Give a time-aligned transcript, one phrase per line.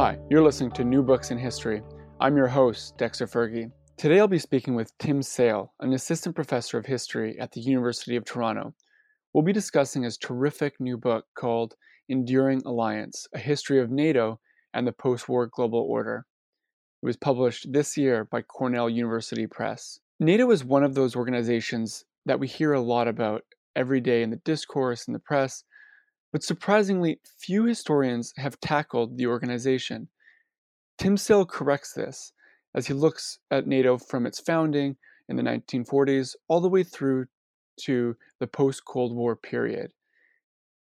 [0.00, 1.82] Hi, you're listening to New Books in History.
[2.20, 3.70] I'm your host, Dexter Fergie.
[3.98, 8.16] Today I'll be speaking with Tim Sayle, an assistant professor of history at the University
[8.16, 8.72] of Toronto.
[9.34, 11.74] We'll be discussing his terrific new book called
[12.08, 14.40] Enduring Alliance A History of NATO
[14.72, 16.24] and the Post War Global Order.
[17.02, 20.00] It was published this year by Cornell University Press.
[20.18, 23.42] NATO is one of those organizations that we hear a lot about
[23.76, 25.62] every day in the discourse and the press,
[26.32, 30.08] but surprisingly, few historians have tackled the organization.
[30.98, 32.32] Tim Sayle corrects this
[32.74, 34.96] as he looks at NATO from its founding
[35.28, 37.26] in the 1940s all the way through
[37.80, 39.92] to the post Cold War period.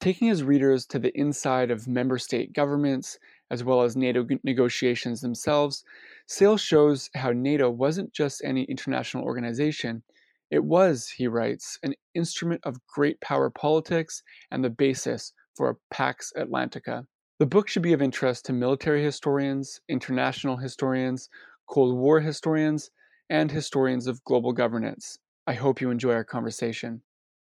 [0.01, 3.19] Taking his readers to the inside of member state governments,
[3.51, 5.85] as well as NATO negotiations themselves,
[6.27, 10.03] Sayle shows how NATO wasn't just any international organization.
[10.51, 15.77] It was, he writes, an instrument of great power politics and the basis for a
[15.91, 17.07] Pax Atlantica.
[17.39, 21.29] The book should be of interest to military historians, international historians,
[21.69, 22.91] Cold War historians,
[23.29, 25.19] and historians of global governance.
[25.47, 27.03] I hope you enjoy our conversation.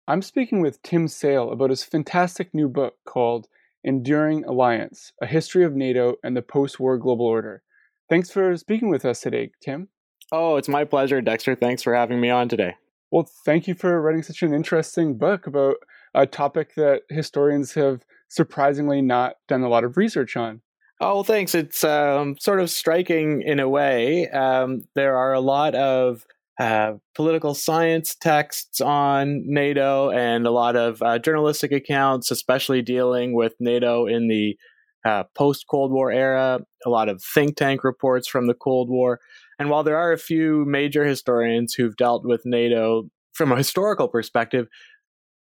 [0.07, 3.47] I'm speaking with Tim Sayle about his fantastic new book called
[3.83, 7.61] Enduring Alliance A History of NATO and the Post War Global Order.
[8.09, 9.89] Thanks for speaking with us today, Tim.
[10.31, 11.55] Oh, it's my pleasure, Dexter.
[11.55, 12.75] Thanks for having me on today.
[13.11, 15.77] Well, thank you for writing such an interesting book about
[16.13, 20.61] a topic that historians have surprisingly not done a lot of research on.
[21.01, 21.55] Oh, well, thanks.
[21.55, 24.27] It's um, sort of striking in a way.
[24.29, 26.25] Um, there are a lot of
[26.59, 33.33] uh, political science texts on NATO and a lot of uh, journalistic accounts, especially dealing
[33.33, 34.57] with NATO in the
[35.05, 39.21] uh, post Cold War era, a lot of think tank reports from the Cold War.
[39.59, 44.07] And while there are a few major historians who've dealt with NATO from a historical
[44.07, 44.67] perspective,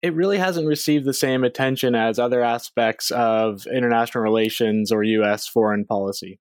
[0.02, 5.46] it really hasn't received the same attention as other aspects of international relations or U.S.
[5.46, 6.38] foreign policy.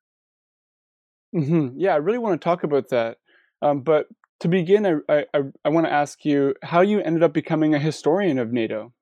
[1.36, 1.78] Mm-hmm.
[1.78, 3.18] Yeah, I really want to talk about that.
[3.62, 4.08] Um, but
[4.42, 7.80] to begin, I, I, I want to ask you how you ended up becoming a
[7.80, 8.94] historian of NATO.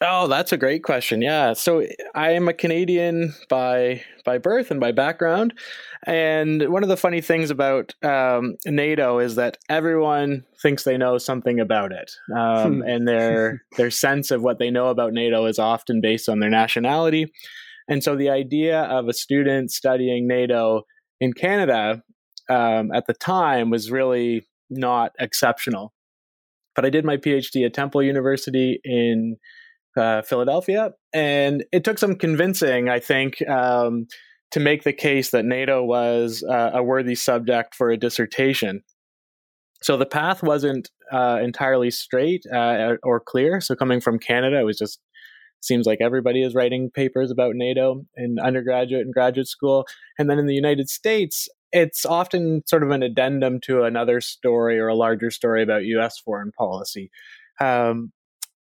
[0.00, 1.22] Oh, that's a great question.
[1.22, 1.52] Yeah.
[1.52, 5.54] So I am a Canadian by by birth and by background,
[6.04, 11.18] and one of the funny things about um, NATO is that everyone thinks they know
[11.18, 15.58] something about it, um, and their their sense of what they know about NATO is
[15.58, 17.32] often based on their nationality.
[17.88, 20.82] And so the idea of a student studying NATO
[21.20, 22.02] in Canada
[22.48, 25.92] um, at the time was really not exceptional.
[26.74, 29.36] But I did my PhD at Temple University in
[29.96, 34.06] uh, Philadelphia, and it took some convincing, I think, um,
[34.50, 38.82] to make the case that NATO was uh, a worthy subject for a dissertation.
[39.82, 43.60] So the path wasn't uh, entirely straight uh, or clear.
[43.60, 44.98] So coming from Canada, it was just
[45.60, 49.86] seems like everybody is writing papers about NATO in undergraduate and graduate school,
[50.18, 51.48] and then in the United States.
[51.76, 56.20] It's often sort of an addendum to another story or a larger story about U.S.
[56.24, 57.10] foreign policy.
[57.60, 58.12] Um,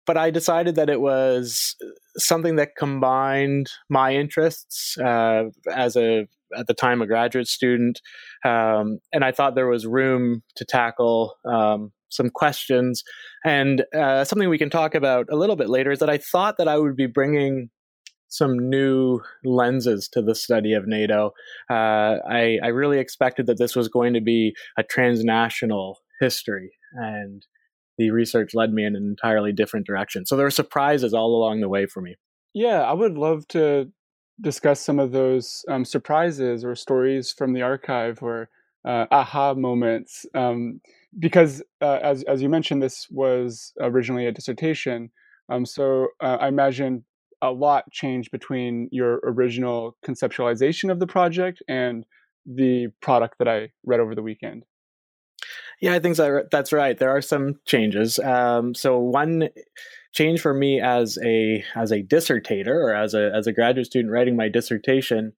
[0.07, 1.75] but I decided that it was
[2.18, 6.27] something that combined my interests uh, as a
[6.57, 8.00] at the time a graduate student,
[8.45, 13.04] um, and I thought there was room to tackle um, some questions.
[13.45, 16.57] And uh, something we can talk about a little bit later is that I thought
[16.57, 17.69] that I would be bringing
[18.30, 21.31] some new lenses to the study of NATO.
[21.69, 27.45] Uh, I, I really expected that this was going to be a transnational history, and
[27.97, 30.25] the research led me in an entirely different direction.
[30.25, 32.15] So there were surprises all along the way for me.
[32.53, 33.91] Yeah, I would love to
[34.39, 38.49] discuss some of those um, surprises or stories from the archive or
[38.85, 40.25] uh, aha moments.
[40.33, 40.81] Um,
[41.19, 45.09] because, uh, as, as you mentioned, this was originally a dissertation.
[45.49, 47.03] Um, so uh, I imagine
[47.41, 52.05] a lot changed between your original conceptualization of the project and
[52.45, 54.63] the product that I read over the weekend.
[55.81, 56.18] Yeah, I think
[56.51, 56.97] that's right.
[56.97, 58.18] There are some changes.
[58.19, 59.50] Um, so one
[60.13, 64.12] change for me as a as a dissertator or as a as a graduate student
[64.12, 65.33] writing my dissertation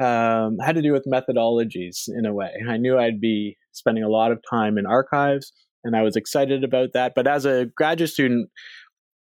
[0.00, 2.50] um, had to do with methodologies in a way.
[2.68, 5.52] I knew I'd be spending a lot of time in archives,
[5.84, 7.12] and I was excited about that.
[7.14, 8.50] But as a graduate student,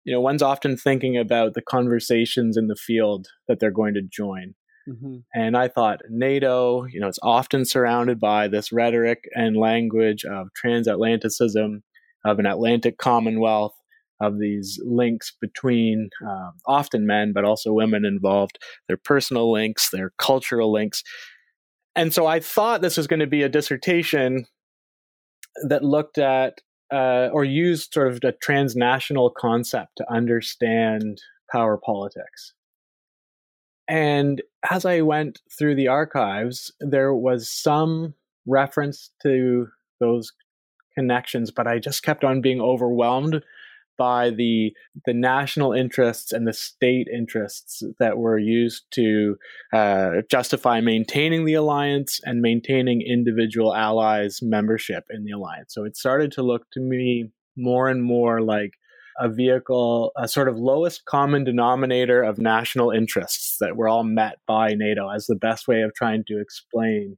[0.05, 4.01] you know, one's often thinking about the conversations in the field that they're going to
[4.01, 4.55] join.
[4.87, 5.17] Mm-hmm.
[5.33, 10.49] And I thought NATO, you know, it's often surrounded by this rhetoric and language of
[10.61, 11.81] transatlanticism,
[12.25, 13.75] of an Atlantic Commonwealth,
[14.21, 20.11] of these links between um, often men, but also women involved, their personal links, their
[20.17, 21.03] cultural links.
[21.95, 24.45] And so I thought this was going to be a dissertation
[25.67, 26.59] that looked at
[26.91, 31.19] uh, or used sort of a transnational concept to understand
[31.51, 32.53] power politics.
[33.87, 38.13] And as I went through the archives, there was some
[38.45, 39.67] reference to
[39.99, 40.31] those
[40.95, 43.43] connections, but I just kept on being overwhelmed
[43.97, 44.73] by the
[45.05, 49.37] the national interests and the state interests that were used to
[49.71, 55.73] uh, justify maintaining the alliance and maintaining individual allies' membership in the alliance.
[55.73, 58.73] So it started to look to me more and more like
[59.19, 64.39] a vehicle, a sort of lowest common denominator of national interests that were all met
[64.47, 67.17] by NATO as the best way of trying to explain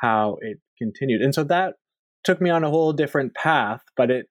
[0.00, 1.22] how it continued.
[1.22, 1.74] And so that
[2.24, 4.28] took me on a whole different path, but it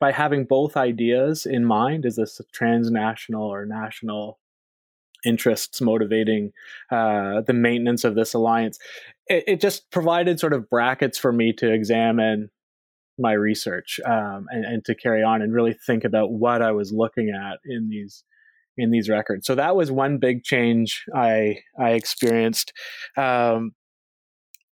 [0.00, 4.38] by having both ideas in mind, is this transnational or national
[5.24, 6.52] interests motivating
[6.90, 8.78] uh, the maintenance of this alliance?
[9.26, 12.50] It, it, just provided sort of brackets for me to examine
[13.18, 16.92] my research um, and, and to carry on and really think about what I was
[16.92, 18.24] looking at in these
[18.76, 19.44] in these records.
[19.44, 22.72] So that was one big change I I experienced.
[23.16, 23.72] Um,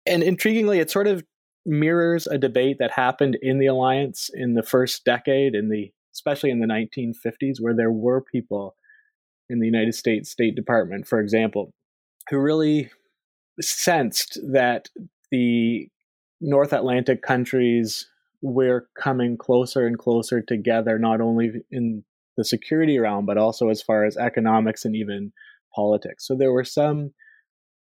[0.06, 1.22] and intriguingly, it sort of
[1.66, 6.50] mirrors a debate that happened in the alliance in the first decade, in the especially
[6.50, 8.74] in the 1950s, where there were people
[9.48, 11.72] in the United States State Department, for example,
[12.30, 12.90] who really
[13.60, 14.88] sensed that
[15.30, 15.88] the
[16.40, 18.08] North Atlantic countries
[18.42, 22.04] were coming closer and closer together, not only in
[22.36, 25.32] the security realm, but also as far as economics and even
[25.74, 26.26] politics.
[26.26, 27.12] So there were some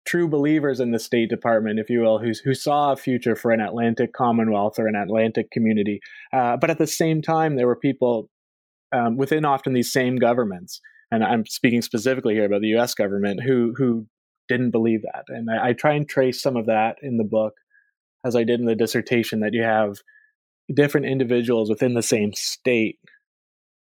[0.06, 3.50] true believers in the State Department, if you will, who, who saw a future for
[3.50, 6.00] an Atlantic Commonwealth or an Atlantic community.
[6.32, 8.30] Uh, but at the same time, there were people
[8.92, 10.80] um, within often these same governments,
[11.10, 12.94] and I'm speaking specifically here about the U.S.
[12.94, 14.06] government, who who
[14.48, 15.24] didn't believe that.
[15.28, 17.54] And I, I try and trace some of that in the book,
[18.24, 19.96] as I did in the dissertation, that you have
[20.74, 22.98] different individuals within the same state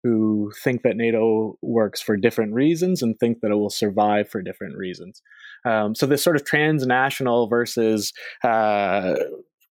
[0.03, 4.41] who think that NATO works for different reasons and think that it will survive for
[4.41, 5.21] different reasons.
[5.65, 8.13] Um, so this sort of transnational versus
[8.45, 9.15] uh,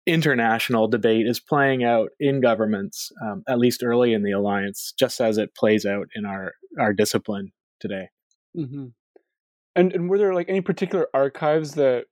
[0.07, 5.21] international debate is playing out in governments, um, at least early in the alliance, just
[5.21, 8.09] as it plays out in our our discipline today.
[8.57, 8.87] Mm-hmm.
[9.77, 12.07] And and were there like any particular archives that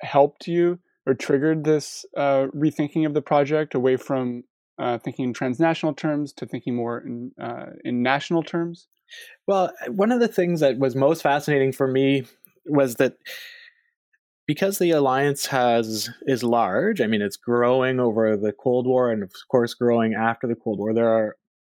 [0.00, 4.44] helped you or triggered this uh, rethinking of the project away from
[4.78, 8.88] uh, thinking in transnational terms to thinking more in uh, in national terms?
[9.46, 12.26] Well, one of the things that was most fascinating for me
[12.66, 13.16] was that
[14.46, 17.00] because the alliance has is large.
[17.00, 20.78] I mean, it's growing over the Cold War, and of course, growing after the Cold
[20.78, 20.92] War.
[20.92, 21.36] There are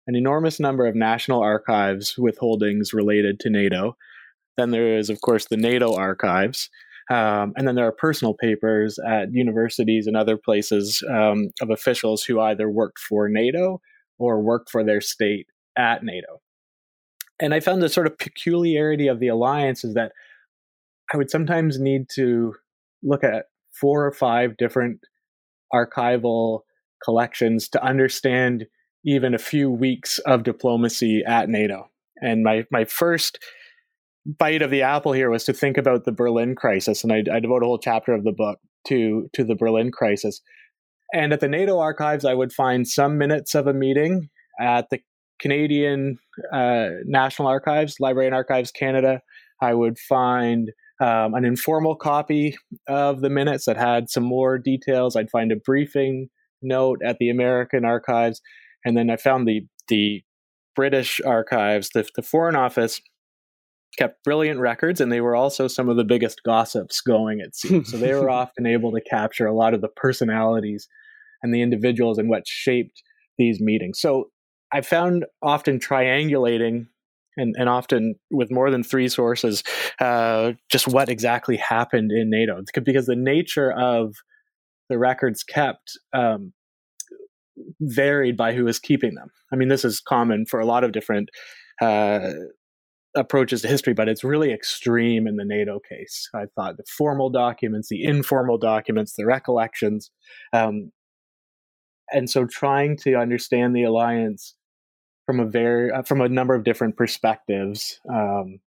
[0.06, 3.96] an enormous number of national archives with holdings related to NATO.
[4.56, 6.70] Then there is, of course, the NATO archives.
[7.08, 12.24] Um, and then there are personal papers at universities and other places um, of officials
[12.24, 13.80] who either worked for NATO
[14.18, 15.46] or worked for their state
[15.76, 16.40] at NATO.
[17.38, 20.12] And I found the sort of peculiarity of the alliance is that
[21.12, 22.54] I would sometimes need to
[23.02, 25.00] look at four or five different
[25.72, 26.60] archival
[27.04, 28.66] collections to understand
[29.04, 31.88] even a few weeks of diplomacy at NATO.
[32.20, 33.38] And my, my first
[34.38, 37.40] bite of the apple here was to think about the Berlin crisis, and I, I
[37.40, 40.40] devote a whole chapter of the book to to the Berlin crisis.
[41.12, 44.28] And at the NATO archives, I would find some minutes of a meeting
[44.60, 44.98] at the
[45.40, 46.18] Canadian
[46.52, 49.20] uh, National Archives, Library and Archives Canada.
[49.62, 52.56] I would find um, an informal copy
[52.88, 55.14] of the minutes that had some more details.
[55.14, 56.28] I'd find a briefing
[56.62, 58.40] note at the American Archives,
[58.84, 60.22] and then I found the the
[60.74, 63.00] British Archives, the, the Foreign Office
[63.96, 67.40] kept brilliant records, and they were also some of the biggest gossips going.
[67.40, 70.88] It seems so they were often able to capture a lot of the personalities
[71.42, 73.02] and the individuals and what shaped
[73.38, 74.00] these meetings.
[74.00, 74.30] So
[74.72, 76.86] I found often triangulating
[77.36, 79.62] and, and often with more than three sources,
[80.00, 82.62] uh, just what exactly happened in NATO.
[82.82, 84.14] Because the nature of
[84.88, 86.52] the records kept um,
[87.80, 89.28] varied by who was keeping them.
[89.52, 91.28] I mean, this is common for a lot of different
[91.80, 92.30] uh,
[93.16, 96.28] approaches to history, but it's really extreme in the NATO case.
[96.34, 100.10] I thought the formal documents, the informal documents, the recollections.
[100.52, 100.92] Um,
[102.12, 104.54] and so trying to understand the alliance
[105.24, 108.60] from a very uh, from a number of different perspectives um,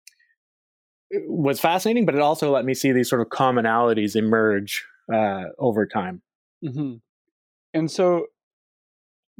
[1.28, 5.86] was fascinating, but it also let me see these sort of commonalities emerge uh, over
[5.86, 6.22] time.
[6.64, 6.94] Mm-hmm.
[7.74, 8.26] And so,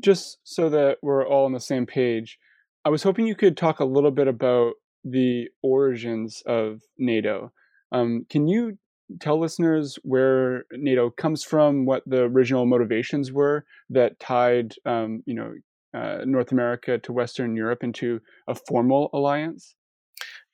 [0.00, 2.38] just so that we're all on the same page,
[2.84, 4.74] I was hoping you could talk a little bit about
[5.10, 7.52] the origins of NATO.
[7.92, 8.78] Um, can you
[9.20, 15.34] tell listeners where NATO comes from, what the original motivations were that tied, um, you
[15.34, 15.54] know,
[15.94, 19.74] uh, North America to Western Europe into a formal alliance?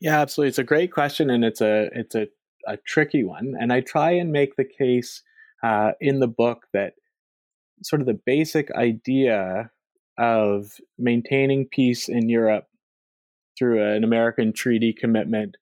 [0.00, 0.50] Yeah, absolutely.
[0.50, 2.28] It's a great question, and it's a it's a,
[2.66, 3.54] a tricky one.
[3.58, 5.22] And I try and make the case
[5.62, 6.94] uh, in the book that
[7.82, 9.70] sort of the basic idea
[10.18, 12.66] of maintaining peace in Europe
[13.58, 15.56] through an American treaty commitment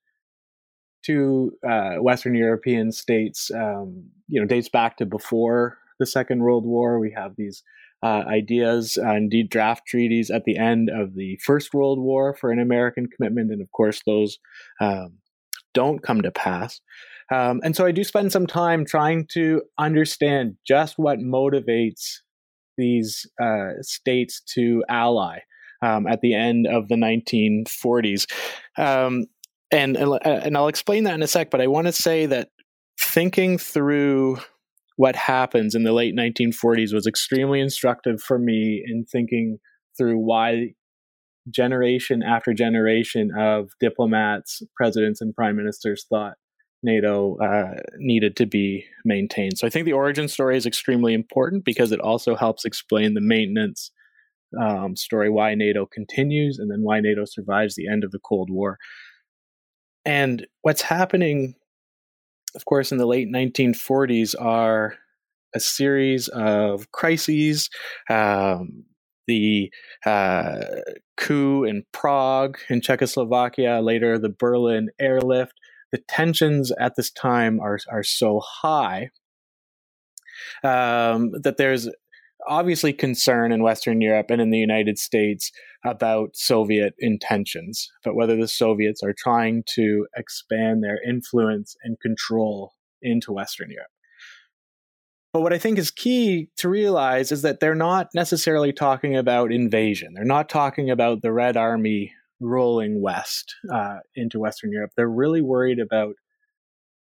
[1.05, 6.65] to uh, Western European states, um, you know, dates back to before the Second World
[6.65, 6.99] War.
[6.99, 7.63] We have these
[8.01, 12.51] uh, ideas, uh, indeed draft treaties at the end of the First World War for
[12.51, 14.39] an American commitment, and of course those
[14.81, 15.19] um,
[15.73, 16.81] don't come to pass.
[17.31, 22.19] Um, and so I do spend some time trying to understand just what motivates
[22.77, 25.39] these uh, states to ally
[25.83, 28.25] um, at the end of the 1940s.
[28.77, 29.25] Um,
[29.71, 32.49] and, and I'll explain that in a sec, but I want to say that
[32.99, 34.39] thinking through
[34.95, 39.57] what happens in the late 1940s was extremely instructive for me in thinking
[39.97, 40.73] through why
[41.49, 46.35] generation after generation of diplomats, presidents, and prime ministers thought
[46.83, 49.57] NATO uh, needed to be maintained.
[49.57, 53.21] So I think the origin story is extremely important because it also helps explain the
[53.21, 53.91] maintenance
[54.59, 58.49] um, story, why NATO continues, and then why NATO survives the end of the Cold
[58.49, 58.77] War.
[60.05, 61.55] And what's happening,
[62.55, 64.95] of course, in the late 1940s are
[65.55, 67.69] a series of crises.
[68.09, 68.85] Um,
[69.27, 69.71] the
[70.05, 70.65] uh,
[71.15, 75.53] coup in Prague in Czechoslovakia, later the Berlin airlift.
[75.93, 79.11] The tensions at this time are are so high
[80.63, 81.89] um, that there's
[82.47, 85.51] obviously concern in Western Europe and in the United States
[85.85, 92.73] about Soviet intentions, but whether the Soviets are trying to expand their influence and control
[93.01, 93.87] into Western Europe.
[95.33, 99.51] But what I think is key to realize is that they're not necessarily talking about
[99.51, 100.13] invasion.
[100.13, 104.91] They're not talking about the Red Army rolling west uh, into Western Europe.
[104.95, 106.15] They're really worried about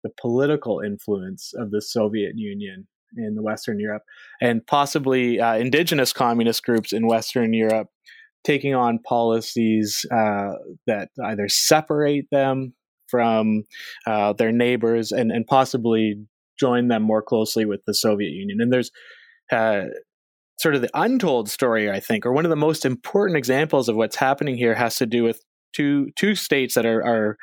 [0.04, 4.04] the political influence of the Soviet Union in Western Europe,
[4.42, 7.88] and possibly uh, indigenous communist groups in Western Europe
[8.44, 10.52] taking on policies uh,
[10.86, 12.74] that either separate them
[13.08, 13.64] from
[14.06, 16.16] uh, their neighbors and, and possibly
[16.60, 18.60] join them more closely with the Soviet Union.
[18.60, 18.92] And there's
[19.52, 19.86] uh,
[20.60, 23.96] sort of the untold story, I think, or one of the most important examples of
[23.96, 25.42] what's happening here has to do with
[25.74, 27.38] two two states that are, are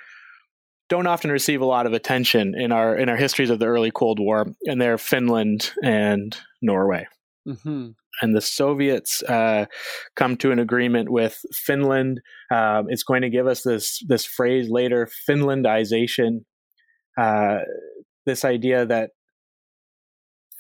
[0.91, 3.91] don't often receive a lot of attention in our in our histories of the early
[3.91, 7.07] Cold War, and they're Finland and Norway.
[7.49, 7.91] Mm-hmm.
[8.23, 9.65] And the Soviets uh,
[10.17, 12.21] come to an agreement with Finland.
[12.53, 16.45] Um, it's going to give us this this phrase later, Finlandization.
[17.19, 17.61] Uh,
[18.27, 19.11] this idea that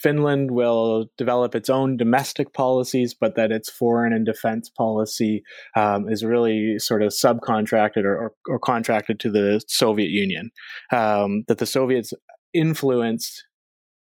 [0.00, 5.42] Finland will develop its own domestic policies, but that its foreign and defense policy
[5.76, 10.50] um, is really sort of subcontracted or, or, or, contracted to the Soviet Union.
[10.92, 12.14] Um, that the Soviets
[12.54, 13.44] influenced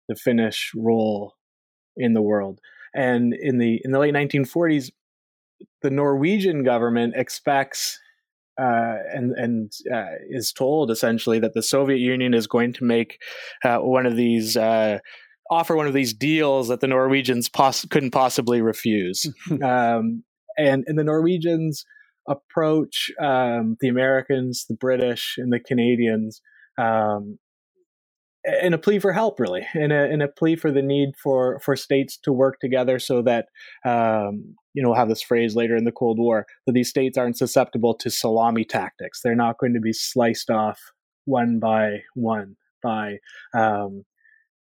[0.08, 1.34] the Finnish role
[1.96, 2.60] in the world,
[2.94, 4.90] and in the in the late 1940s,
[5.82, 7.98] the Norwegian government expects
[8.58, 13.20] uh, and and uh, is told essentially that the Soviet Union is going to make
[13.64, 14.98] uh, one of these uh,
[15.50, 19.26] offer one of these deals that the Norwegians poss- couldn't possibly refuse,
[19.62, 20.24] um,
[20.56, 21.84] and and the Norwegians
[22.28, 26.42] approach um, the Americans, the British, and the Canadians
[26.78, 27.38] um,
[28.62, 31.60] in a plea for help, really, in a in a plea for the need for
[31.60, 33.46] for states to work together so that
[33.84, 37.18] um, you know we'll have this phrase later in the Cold War that these states
[37.18, 39.20] aren't susceptible to salami tactics.
[39.22, 40.78] They're not going to be sliced off
[41.24, 43.16] one by one by
[43.54, 44.04] um,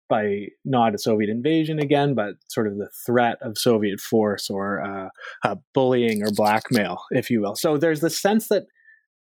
[0.07, 4.81] by not a Soviet invasion again, but sort of the threat of Soviet force or
[4.81, 5.09] uh,
[5.43, 7.55] uh, bullying or blackmail, if you will.
[7.55, 8.67] So there's the sense that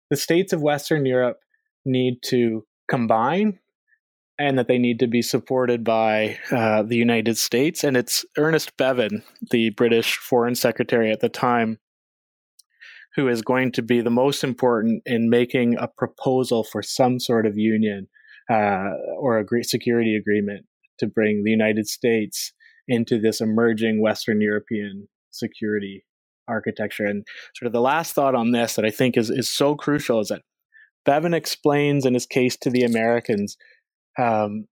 [0.10, 1.40] the states of Western Europe
[1.86, 3.60] need to combine
[4.40, 7.84] and that they need to be supported by uh, the United States.
[7.84, 9.22] And it's Ernest Bevin,
[9.52, 11.78] the British Foreign Secretary at the time,
[13.16, 17.46] who is going to be the most important in making a proposal for some sort
[17.46, 18.08] of union
[18.50, 20.66] uh, or a great security agreement
[21.00, 22.52] to bring the United States
[22.88, 26.06] into this emerging Western European security
[26.48, 27.06] architecture.
[27.06, 27.26] And
[27.56, 30.30] sort of the last thought on this that I think is, is so crucial is
[30.30, 30.42] that
[31.06, 33.56] Bevin explains in his case to the Americans
[34.18, 34.68] um,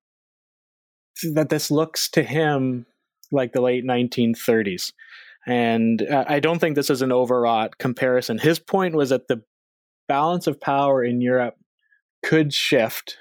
[1.34, 2.86] that this looks to him
[3.31, 4.91] like the late 1930s.
[5.46, 8.38] And uh, I don't think this is an overwrought comparison.
[8.38, 9.43] His point was that the
[10.07, 11.55] balance of power in Europe
[12.24, 13.17] could shift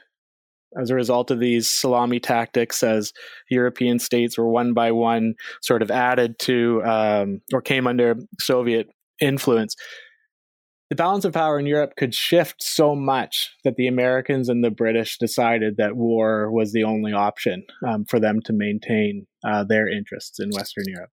[0.81, 3.13] as a result of these salami tactics as
[3.51, 8.89] European states were one by one sort of added to um, or came under Soviet
[9.21, 9.75] influence
[10.89, 14.71] the balance of power in Europe could shift so much that the Americans and the
[14.71, 19.89] British decided that war was the only option um, for them to maintain uh, their
[19.89, 21.11] interests in Western Europe.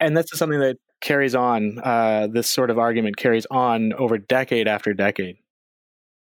[0.00, 4.18] And this is something that carries on, uh, this sort of argument carries on over
[4.18, 5.36] decade after decade.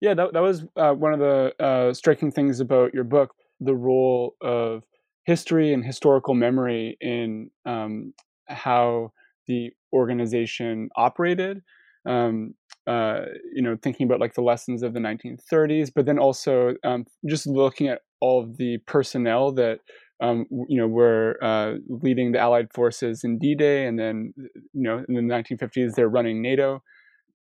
[0.00, 3.74] Yeah, that that was uh, one of the uh, striking things about your book: the
[3.74, 4.84] role of
[5.24, 8.14] history and historical memory in um,
[8.46, 9.12] how
[9.46, 11.62] the organization operated
[12.06, 12.54] um,
[12.86, 17.04] uh, you know, thinking about like the lessons of the 1930s, but then also um,
[17.28, 19.80] just looking at all of the personnel that
[20.20, 25.04] um, you know were uh, leading the Allied forces in D-Day, and then you know
[25.08, 26.82] in the 1950s they're running NATO.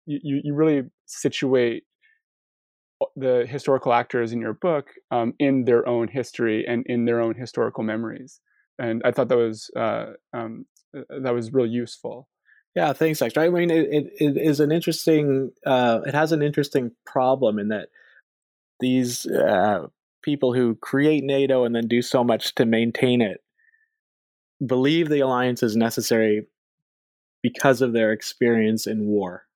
[0.07, 1.85] You you really situate
[3.17, 7.35] the historical actors in your book um, in their own history and in their own
[7.35, 8.41] historical memories,
[8.79, 12.29] and I thought that was uh, um, uh, that was really useful.
[12.75, 13.41] Yeah, thanks, Dexter.
[13.41, 15.53] I mean, it, it, it is an interesting.
[15.65, 17.89] Uh, it has an interesting problem in that
[18.81, 19.87] these uh,
[20.23, 23.41] people who create NATO and then do so much to maintain it
[24.65, 26.47] believe the alliance is necessary
[27.43, 29.47] because of their experience in war.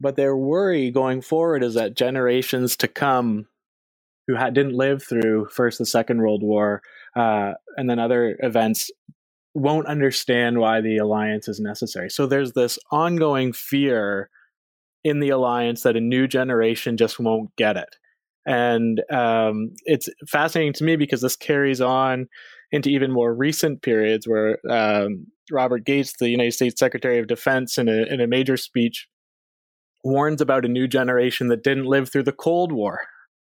[0.00, 3.46] But their worry going forward is that generations to come
[4.26, 6.82] who didn't live through first and second world war
[7.16, 8.90] uh, and then other events
[9.54, 12.08] won't understand why the alliance is necessary.
[12.08, 14.30] So there's this ongoing fear
[15.02, 17.96] in the alliance that a new generation just won't get it.
[18.46, 22.28] And um, it's fascinating to me because this carries on
[22.72, 27.76] into even more recent periods where um, Robert Gates, the United States Secretary of Defense,
[27.76, 29.08] in a, in a major speech,
[30.04, 33.00] warns about a new generation that didn't live through the Cold War,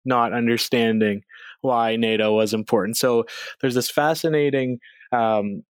[0.06, 1.22] not understanding
[1.62, 2.98] why NATO was important.
[2.98, 3.26] So
[3.62, 4.80] there's this fascinating
[5.12, 5.64] um,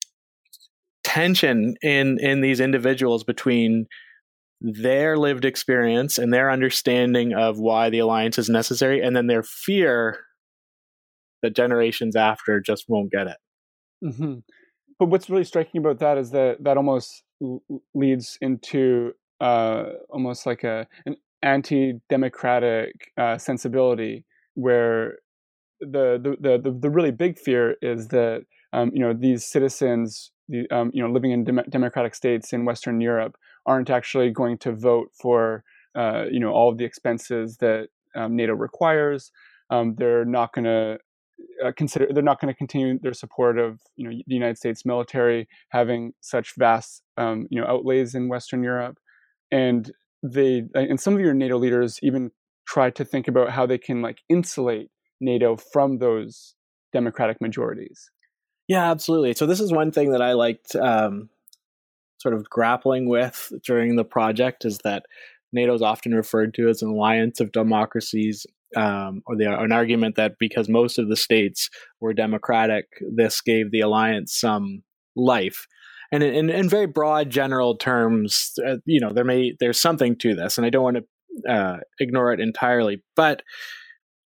[1.04, 3.86] tension in in these individuals between
[4.60, 9.42] their lived experience and their understanding of why the alliance is necessary and then their
[9.42, 10.18] fear
[11.42, 13.36] that generations after just won't get it
[14.04, 14.38] mm-hmm.
[14.98, 17.22] but what's really striking about that is that that almost
[17.94, 25.18] leads into uh, almost like a an anti-democratic uh, sensibility where
[25.80, 30.68] the, the the the really big fear is that um, you know these citizens the,
[30.70, 34.72] um, you know, living in dem- democratic states in Western Europe aren't actually going to
[34.72, 39.32] vote for, uh, you know, all of the expenses that um, NATO requires.
[39.70, 40.98] Um, they're not going to
[41.64, 42.08] uh, consider.
[42.12, 46.12] They're not going to continue their support of, you know, the United States military having
[46.20, 48.98] such vast, um, you know, outlays in Western Europe,
[49.50, 49.90] and
[50.22, 52.30] they and some of your NATO leaders even
[52.66, 56.54] try to think about how they can like insulate NATO from those
[56.92, 58.10] democratic majorities.
[58.68, 59.34] Yeah, absolutely.
[59.34, 61.30] So this is one thing that I liked um,
[62.18, 65.04] sort of grappling with during the project is that
[65.52, 70.16] NATO is often referred to as an alliance of democracies, um, or the, an argument
[70.16, 74.82] that because most of the states were democratic, this gave the alliance some
[75.14, 75.66] life.
[76.12, 80.34] And in, in very broad, general terms, uh, you know, there may there's something to
[80.34, 83.02] this, and I don't want to uh, ignore it entirely.
[83.14, 83.42] But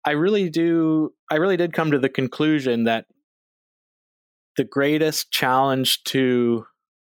[0.05, 3.07] I really do, I really did come to the conclusion that
[4.57, 6.67] the greatest challenge to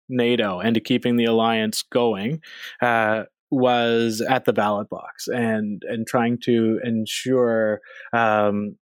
[0.08, 2.40] NATO and to keeping the alliance going
[2.80, 7.80] uh, was at the ballot box and and trying to ensure
[8.12, 8.76] um,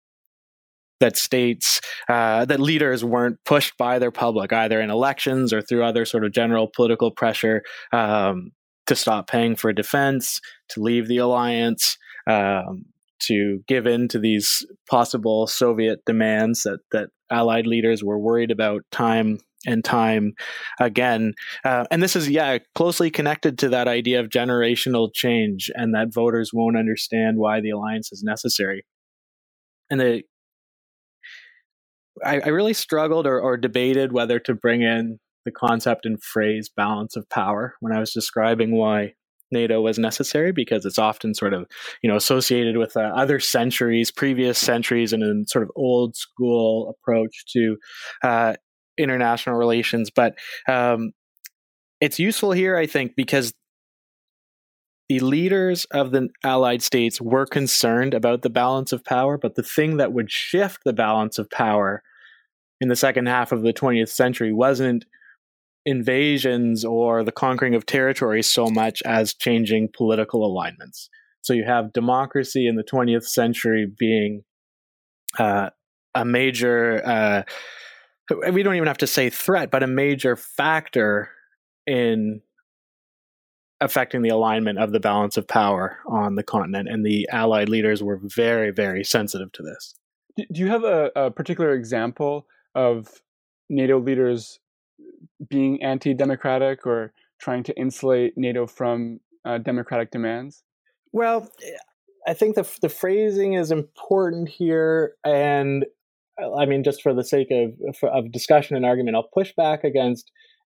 [1.04, 5.84] that states uh, that leaders weren't pushed by their public either in elections or through
[5.84, 7.62] other sort of general political pressure
[7.92, 8.52] um,
[8.86, 10.40] to stop paying for defense,
[10.70, 12.86] to leave the alliance, um,
[13.18, 18.80] to give in to these possible Soviet demands that that Allied leaders were worried about
[18.90, 20.32] time and time
[20.80, 21.34] again.
[21.66, 26.14] Uh, and this is, yeah, closely connected to that idea of generational change and that
[26.14, 28.84] voters won't understand why the alliance is necessary.
[29.90, 30.22] And the,
[32.24, 36.70] I, I really struggled or, or debated whether to bring in the concept and phrase
[36.74, 39.14] balance of power when I was describing why
[39.50, 41.66] NATO was necessary because it's often sort of
[42.02, 46.88] you know associated with uh, other centuries, previous centuries, and a sort of old school
[46.90, 47.76] approach to
[48.22, 48.54] uh,
[48.98, 50.10] international relations.
[50.14, 50.34] But
[50.68, 51.12] um,
[52.00, 53.54] it's useful here, I think, because
[55.08, 59.62] the leaders of the Allied states were concerned about the balance of power, but the
[59.62, 62.02] thing that would shift the balance of power
[62.80, 65.04] in the second half of the 20th century wasn't
[65.86, 71.10] invasions or the conquering of territories so much as changing political alignments.
[71.42, 74.42] So you have democracy in the 20th century being
[75.38, 75.70] uh,
[76.14, 77.42] a major, uh,
[78.50, 81.28] we don't even have to say threat, but a major factor
[81.86, 82.40] in
[83.80, 86.88] affecting the alignment of the balance of power on the continent.
[86.88, 89.94] And the Allied leaders were very, very sensitive to this.
[90.36, 93.08] Do you have a, a particular example of
[93.68, 94.58] NATO leaders
[95.48, 100.62] being anti-democratic or trying to insulate NATO from uh, democratic demands?
[101.12, 101.48] Well,
[102.26, 105.84] I think the the phrasing is important here, and
[106.58, 110.30] I mean, just for the sake of of discussion and argument, I'll push back against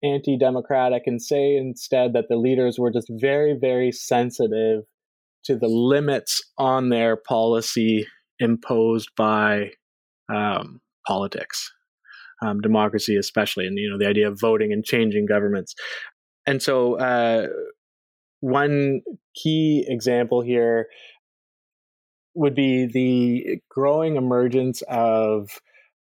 [0.03, 4.83] anti-democratic and say instead that the leaders were just very, very sensitive
[5.45, 8.07] to the limits on their policy
[8.39, 9.71] imposed by
[10.33, 11.73] um, politics
[12.43, 15.75] um, democracy, especially, and you know the idea of voting and changing governments.
[16.47, 17.49] And so, uh,
[18.41, 19.01] one
[19.35, 20.87] key example here
[22.35, 25.49] would be the growing emergence of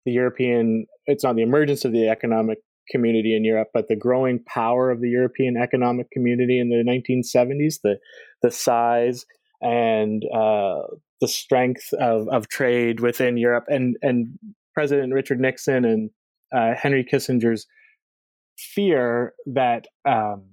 [0.04, 0.86] the European.
[1.06, 2.58] It's not the emergence of the economic
[2.90, 7.80] community in Europe, but the growing power of the European economic community in the 1970s,
[7.82, 7.98] the
[8.42, 9.24] the size
[9.62, 10.82] and uh,
[11.20, 14.38] the strength of, of trade within Europe, and and
[14.74, 16.10] President Richard Nixon and
[16.52, 17.66] uh, Henry Kissinger's
[18.58, 20.44] fear that um,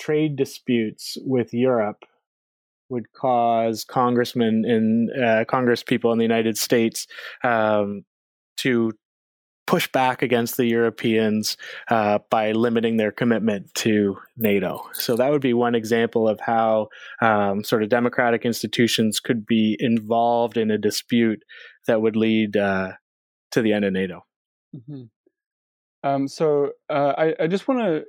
[0.00, 2.04] trade disputes with Europe
[2.88, 5.44] would cause congressmen and uh,
[6.12, 7.06] in the United States
[7.44, 8.04] um,
[8.56, 8.92] to
[9.68, 11.58] push back against the Europeans
[11.90, 14.88] uh, by limiting their commitment to NATO.
[14.94, 16.88] So that would be one example of how
[17.20, 21.44] um, sort of democratic institutions could be involved in a dispute
[21.86, 22.92] that would lead uh,
[23.50, 24.24] to the end of NATO.
[24.74, 25.02] Mm-hmm.
[26.02, 28.04] Um, so uh, I, I just want to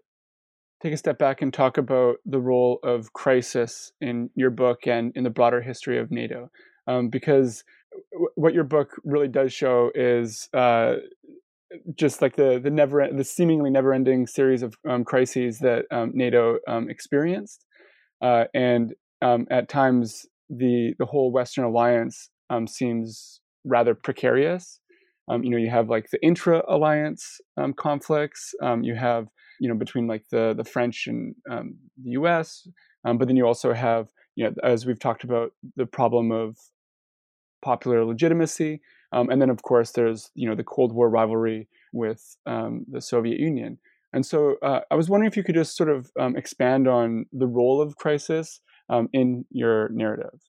[0.81, 5.11] take a step back and talk about the role of crisis in your book and
[5.13, 6.51] in the broader history of NATO,
[6.87, 7.65] um, because
[8.13, 10.95] w- what your book really does show is uh,
[11.95, 16.11] just like the the never the seemingly never ending series of um, crises that um,
[16.13, 17.65] NATO um, experienced,
[18.21, 22.29] uh, and um, at times the the whole Western alliance
[22.67, 24.79] seems rather precarious.
[25.29, 28.53] Um, you know, you have like the intra alliance um, conflicts.
[28.63, 29.27] Um, you have
[29.59, 32.67] you know between like the the French and um, the U.S.
[33.05, 36.57] Um, but then you also have you know as we've talked about the problem of
[37.61, 42.37] popular legitimacy, um, and then of course there's you know the Cold War rivalry with
[42.45, 43.77] the Soviet Union.
[44.11, 47.47] And so uh, I was wondering if you could just sort of expand on the
[47.47, 48.59] role of crisis
[49.13, 50.39] in your narrative.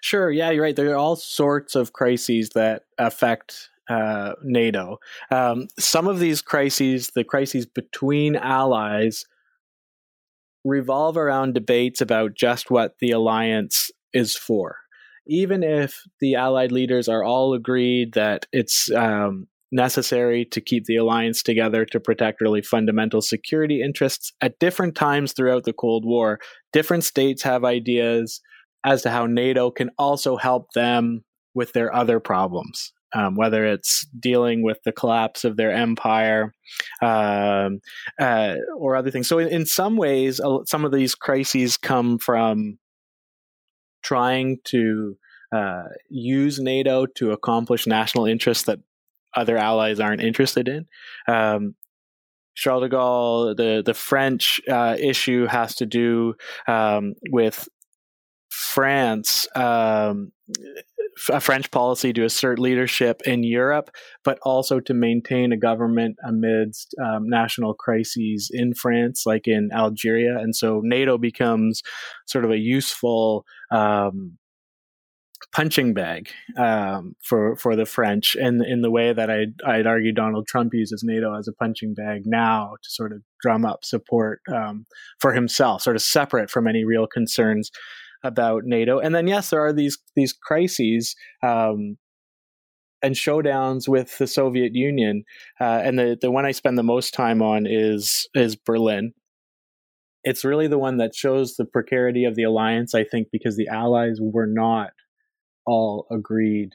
[0.00, 0.30] Sure.
[0.30, 0.76] Yeah, you're right.
[0.76, 4.98] There are all sorts of crises that affect uh, NATO.
[5.30, 9.24] Um, some of these crises, the crises between allies,
[10.64, 14.76] revolve around debates about just what the alliance is for.
[15.28, 20.96] Even if the Allied leaders are all agreed that it's um, necessary to keep the
[20.96, 26.38] alliance together to protect really fundamental security interests, at different times throughout the Cold War,
[26.72, 28.40] different states have ideas
[28.84, 34.06] as to how NATO can also help them with their other problems um, whether it's
[34.18, 36.54] dealing with the collapse of their empire
[37.02, 37.80] um,
[38.20, 39.28] uh, or other things.
[39.28, 42.78] So, in, in some ways, uh, some of these crises come from
[44.08, 45.16] trying to
[45.52, 48.78] uh, use NATO to accomplish national interests that
[49.36, 50.86] other allies aren't interested in.
[51.26, 51.74] Um,
[52.54, 56.34] Charles de Gaulle, the the French uh, issue has to do
[56.66, 57.68] um, with
[58.48, 60.32] France um,
[61.30, 63.90] a French policy to assert leadership in Europe,
[64.24, 70.38] but also to maintain a government amidst um, national crises in France, like in Algeria.
[70.38, 71.82] And so NATO becomes
[72.26, 74.38] sort of a useful um,
[75.54, 80.12] punching bag um, for for the French, and in the way that I'd, I'd argue
[80.12, 84.40] Donald Trump uses NATO as a punching bag now to sort of drum up support
[84.52, 84.86] um,
[85.20, 87.70] for himself, sort of separate from any real concerns
[88.24, 88.98] about NATO.
[88.98, 91.96] And then yes, there are these these crises um,
[93.02, 95.24] and showdowns with the Soviet Union.
[95.60, 99.12] Uh, and the the one I spend the most time on is is Berlin.
[100.24, 102.94] It's really the one that shows the precarity of the alliance.
[102.94, 104.90] I think because the Allies were not
[105.64, 106.72] all agreed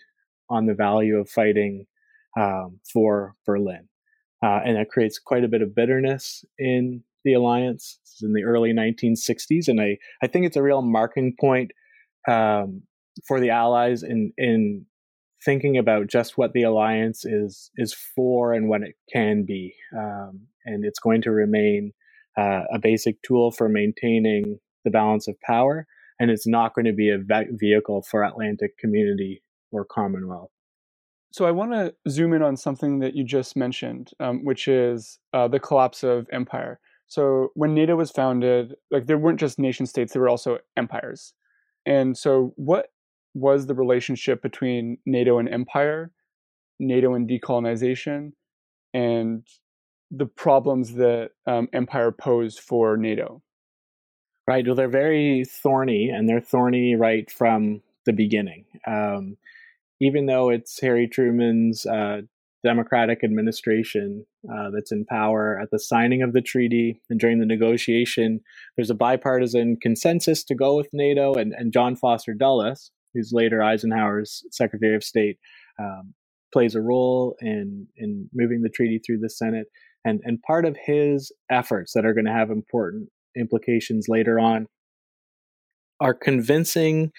[0.50, 1.86] on the value of fighting
[2.40, 3.90] um, for Berlin.
[4.44, 8.74] Uh, and that creates quite a bit of bitterness in the alliance in the early
[8.74, 11.72] 1960s, and I I think it's a real marking point
[12.28, 12.84] um,
[13.28, 14.86] for the Allies in in
[15.46, 20.42] thinking about just what the alliance is is for and what it can be, um,
[20.66, 21.94] and it's going to remain
[22.38, 25.88] uh, a basic tool for maintaining the balance of power,
[26.20, 27.20] and it's not going to be a
[27.52, 30.52] vehicle for Atlantic community or Commonwealth.
[31.32, 35.18] So I want to zoom in on something that you just mentioned, um, which is
[35.34, 36.80] uh, the collapse of empire.
[37.14, 41.36] So when NATO was founded, like there weren't just nation states, there were also empires.
[41.86, 42.88] And so what
[43.36, 46.12] was the relationship between NATO and empire,
[46.80, 48.32] NATO and decolonization,
[48.96, 49.46] and
[50.10, 53.44] the problems that um, empire posed for NATO?
[54.48, 54.66] Right.
[54.66, 58.66] Well, they're very thorny, and they're thorny right from the beginning.
[58.88, 59.38] Um,
[60.02, 62.22] even though it's Harry Truman's uh,
[62.64, 67.46] Democratic administration uh, that's in power at the signing of the treaty and during the
[67.46, 68.40] negotiation.
[68.76, 73.62] There's a bipartisan consensus to go with NATO, and, and John Foster Dulles, who's later
[73.62, 75.38] Eisenhower's Secretary of State,
[75.80, 76.14] um,
[76.54, 79.68] plays a role in in moving the treaty through the Senate.
[80.06, 84.68] And and part of his efforts that are going to have important implications later on
[86.00, 87.12] are convincing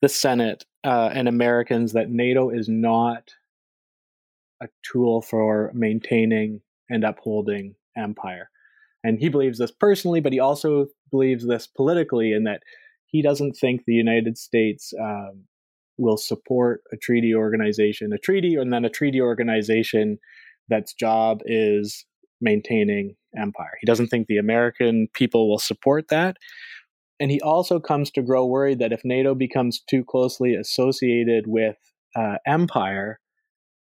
[0.00, 3.30] the Senate uh, and Americans that NATO is not
[4.62, 8.48] a tool for maintaining and upholding empire.
[9.04, 12.62] And he believes this personally, but he also believes this politically in that
[13.06, 15.44] he doesn't think the United States um,
[15.98, 20.18] will support a treaty organization, a treaty, and then a treaty organization
[20.68, 22.06] that's job is
[22.40, 23.72] maintaining empire.
[23.80, 26.36] He doesn't think the American people will support that.
[27.20, 31.76] And he also comes to grow worried that if NATO becomes too closely associated with
[32.16, 33.20] uh, empire,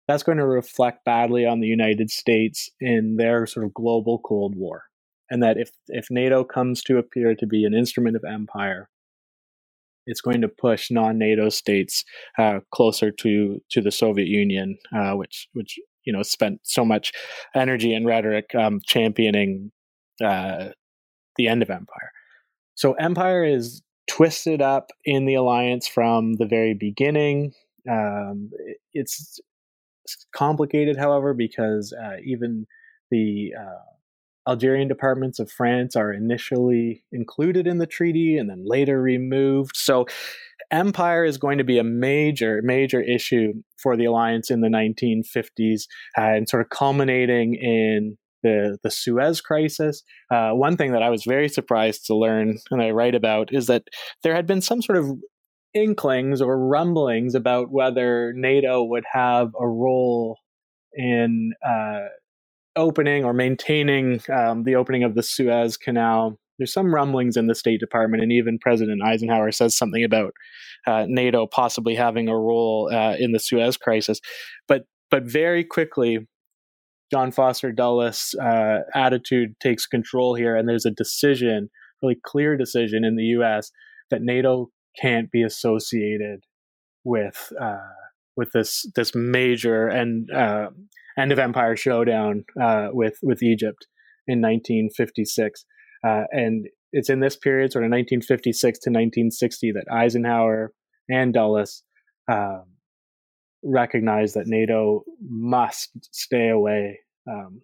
[0.09, 4.55] that's going to reflect badly on the United States in their sort of global Cold
[4.55, 4.85] War.
[5.29, 8.89] And that if, if NATO comes to appear to be an instrument of empire,
[10.07, 12.03] it's going to push non-NATO states
[12.39, 17.11] uh, closer to to the Soviet Union, uh, which which you know spent so much
[17.53, 19.71] energy and rhetoric um, championing
[20.25, 20.69] uh,
[21.35, 22.11] the end of empire.
[22.73, 27.51] So empire is twisted up in the alliance from the very beginning.
[27.87, 28.49] Um,
[28.93, 29.39] it's
[30.33, 32.65] complicated, however, because uh, even
[33.11, 39.01] the uh, Algerian departments of France are initially included in the treaty and then later
[39.01, 39.75] removed.
[39.75, 40.05] So,
[40.71, 45.83] empire is going to be a major, major issue for the alliance in the 1950s,
[46.17, 50.03] uh, and sort of culminating in the the Suez crisis.
[50.31, 53.67] Uh, one thing that I was very surprised to learn and I write about is
[53.67, 53.83] that
[54.23, 55.11] there had been some sort of
[55.73, 60.37] inklings or rumblings about whether NATO would have a role
[60.93, 62.07] in uh,
[62.75, 66.37] opening or maintaining um, the opening of the Suez Canal.
[66.57, 70.33] There's some rumblings in the State Department, and even President Eisenhower says something about
[70.85, 74.19] uh, NATO possibly having a role uh, in the Suez crisis.
[74.67, 76.27] But but very quickly,
[77.11, 81.69] John Foster Dulles' uh, attitude takes control here, and there's a decision
[82.01, 83.71] really clear decision in the U.S.
[84.09, 86.41] that NATO can't be associated
[87.03, 87.77] with uh,
[88.35, 90.69] with this this major and uh,
[91.17, 93.87] end of empire showdown uh, with with Egypt
[94.27, 95.65] in 1956,
[96.05, 100.73] uh, and it's in this period, sort of 1956 to 1960, that Eisenhower
[101.09, 101.83] and Dulles
[102.31, 102.65] um,
[103.63, 106.99] recognized that NATO must stay away
[107.29, 107.61] um,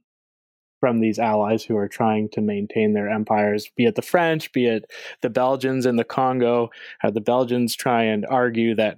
[0.85, 4.67] from these allies who are trying to maintain their empires, be it the French, be
[4.67, 4.85] it
[5.23, 6.69] the Belgians in the Congo.
[7.03, 8.97] Uh, the Belgians try and argue that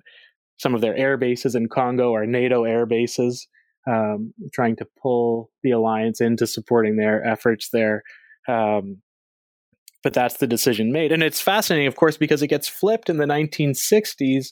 [0.57, 3.47] some of their air bases in Congo are NATO air bases,
[3.89, 8.03] um, trying to pull the alliance into supporting their efforts there.
[8.49, 8.97] Um,
[10.03, 11.13] but that's the decision made.
[11.13, 14.47] And it's fascinating, of course, because it gets flipped in the 1960s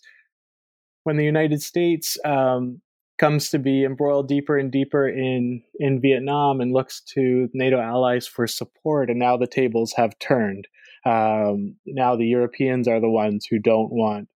[1.04, 2.82] when the United States um,
[3.18, 8.28] comes to be embroiled deeper and deeper in in Vietnam and looks to NATO allies
[8.28, 9.10] for support.
[9.10, 10.68] And now the tables have turned.
[11.06, 14.28] Um, now the Europeans are the ones who don't want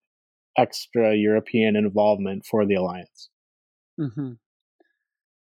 [0.57, 3.29] extra European involvement for the alliance.
[3.99, 4.33] Mm-hmm.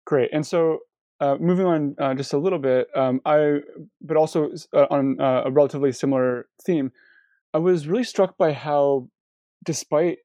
[0.05, 0.29] Great.
[0.33, 0.79] And so,
[1.19, 3.59] uh, moving on uh, just a little bit, um, I,
[4.01, 6.91] but also uh, on uh, a relatively similar theme,
[7.53, 9.07] I was really struck by how,
[9.63, 10.17] despite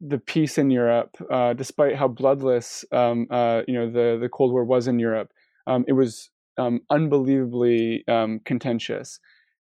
[0.00, 4.52] the peace in Europe, uh, despite how bloodless um, uh, you know the the Cold
[4.52, 5.32] War was in Europe,
[5.66, 9.18] um, it was um, unbelievably um, contentious.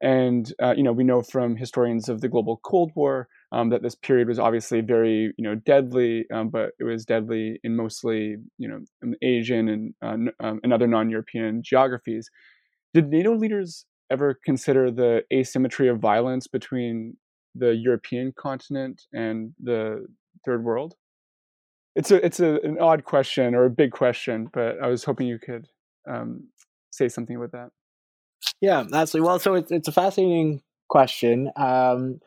[0.03, 3.83] And uh, you know we know from historians of the global Cold War um, that
[3.83, 8.37] this period was obviously very you know deadly, um, but it was deadly in mostly
[8.59, 8.81] you know
[9.23, 12.29] Asian and uh, and other non-European geographies.
[12.93, 17.17] Did NATO leaders ever consider the asymmetry of violence between
[17.55, 20.07] the European continent and the
[20.45, 20.95] third world?
[21.97, 25.27] It's a it's a, an odd question or a big question, but I was hoping
[25.27, 25.69] you could
[26.09, 26.49] um,
[26.91, 27.71] say something about that.
[28.61, 29.27] Yeah, absolutely.
[29.27, 32.21] Well, so it's it's a fascinating question, um,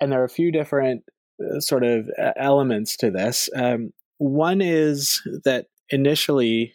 [0.00, 1.04] and there are a few different
[1.42, 3.48] uh, sort of uh, elements to this.
[3.56, 6.74] Um, one is that initially,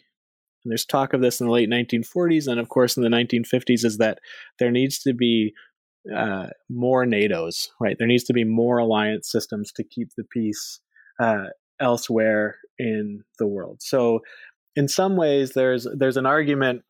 [0.64, 3.98] there's talk of this in the late 1940s, and of course in the 1950s, is
[3.98, 4.18] that
[4.58, 5.54] there needs to be
[6.14, 7.96] uh, more NATOs, right?
[7.98, 10.80] There needs to be more alliance systems to keep the peace
[11.22, 11.46] uh,
[11.80, 13.78] elsewhere in the world.
[13.80, 14.20] So,
[14.76, 16.82] in some ways, there's there's an argument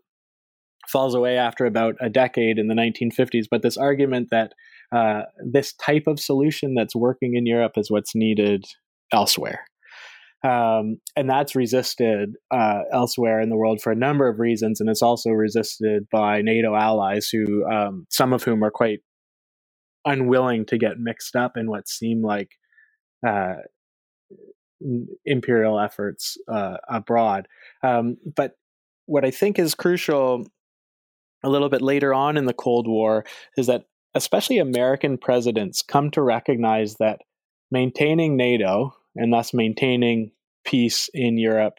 [0.89, 4.53] falls away after about a decade in the 1950s, but this argument that
[4.93, 8.65] uh, this type of solution that's working in Europe is what's needed
[9.13, 9.61] elsewhere.
[10.43, 14.89] Um, and that's resisted uh, elsewhere in the world for a number of reasons, and
[14.89, 19.01] it's also resisted by NATO allies, who um, some of whom are quite
[20.05, 22.53] unwilling to get mixed up in what seem like
[23.27, 23.57] uh,
[25.25, 27.47] imperial efforts uh, abroad.
[27.83, 28.53] Um, but
[29.07, 30.47] what I think is crucial
[31.43, 33.25] a little bit later on in the Cold War
[33.57, 37.21] is that especially American presidents come to recognize that
[37.71, 40.33] maintaining NATO and thus maintaining
[40.65, 41.75] peace in Europe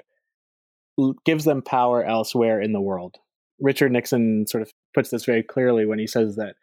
[1.25, 3.17] gives them power elsewhere in the world.
[3.59, 6.55] Richard Nixon sort of puts this very clearly when he says that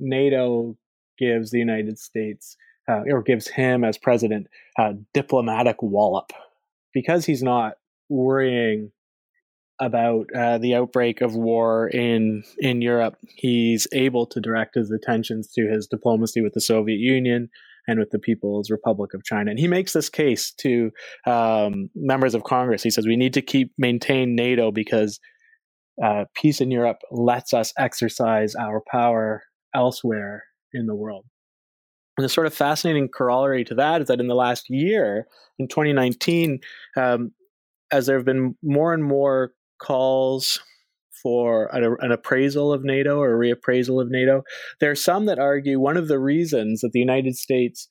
[0.00, 0.76] NATO
[1.18, 2.56] gives the United States
[2.88, 6.32] uh, or gives him as president a diplomatic wallop
[6.92, 7.74] because he's not
[8.08, 8.90] worrying
[9.80, 13.16] about uh, the outbreak of war in in Europe.
[13.34, 17.48] He's able to direct his attentions to his diplomacy with the Soviet Union
[17.86, 19.50] and with the People's Republic of China.
[19.50, 20.90] And he makes this case to
[21.26, 22.82] um, members of Congress.
[22.82, 25.20] He says we need to keep maintain NATO because
[26.02, 29.42] uh, peace in Europe lets us exercise our power
[29.74, 31.24] elsewhere in the world.
[32.16, 35.26] And the sort of fascinating corollary to that is that in the last year,
[35.58, 36.60] in 2019,
[36.96, 37.32] um,
[37.90, 40.60] as there have been more and more calls
[41.24, 44.42] for an, an, appraisal of NATO or a reappraisal of NATO,
[44.78, 47.88] there are some that argue one of the reasons that the United States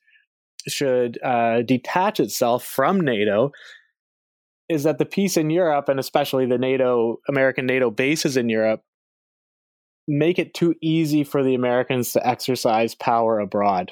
[0.68, 3.52] should uh, detach itself from NATO
[4.70, 8.82] is that the peace in Europe, and especially the NATO American NATO bases in Europe,
[10.08, 13.92] make it too easy for the Americans to exercise power abroad.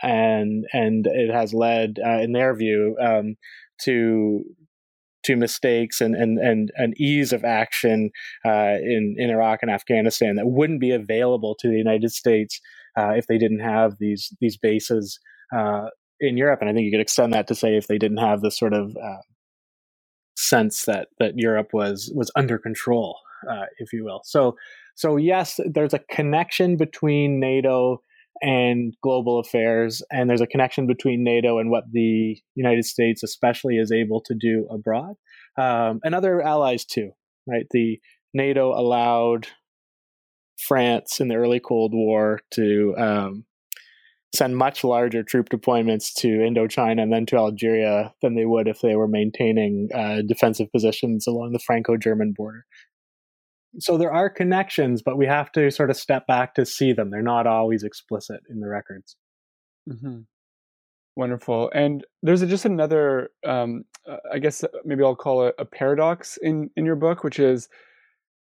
[0.00, 3.36] And and it has led, uh, in their view, um,
[3.82, 4.44] to
[5.26, 8.10] to mistakes and and and an ease of action
[8.44, 12.60] uh, in in Iraq and Afghanistan that wouldn't be available to the United States
[12.96, 15.18] uh, if they didn't have these these bases
[15.54, 15.86] uh,
[16.20, 16.60] in Europe.
[16.60, 18.72] And I think you could extend that to say if they didn't have this sort
[18.72, 19.22] of uh,
[20.36, 23.18] sense that that Europe was was under control,
[23.50, 24.22] uh, if you will.
[24.24, 24.56] So
[24.94, 28.00] so yes, there's a connection between NATO
[28.42, 30.02] and global affairs.
[30.10, 34.34] And there's a connection between NATO and what the United States, especially, is able to
[34.34, 35.14] do abroad,
[35.58, 37.12] um, and other allies too.
[37.46, 37.66] Right?
[37.70, 38.00] The
[38.34, 39.46] NATO allowed
[40.58, 43.44] France in the early Cold War to um,
[44.34, 48.80] send much larger troop deployments to Indochina and then to Algeria than they would if
[48.80, 52.64] they were maintaining uh, defensive positions along the Franco German border.
[53.78, 57.10] So there are connections, but we have to sort of step back to see them.
[57.10, 59.16] They're not always explicit in the records.
[59.88, 60.20] Mm-hmm.
[61.16, 61.70] Wonderful.
[61.74, 65.64] And there's a, just another, um, uh, I guess uh, maybe I'll call it a
[65.64, 67.68] paradox in, in your book, which is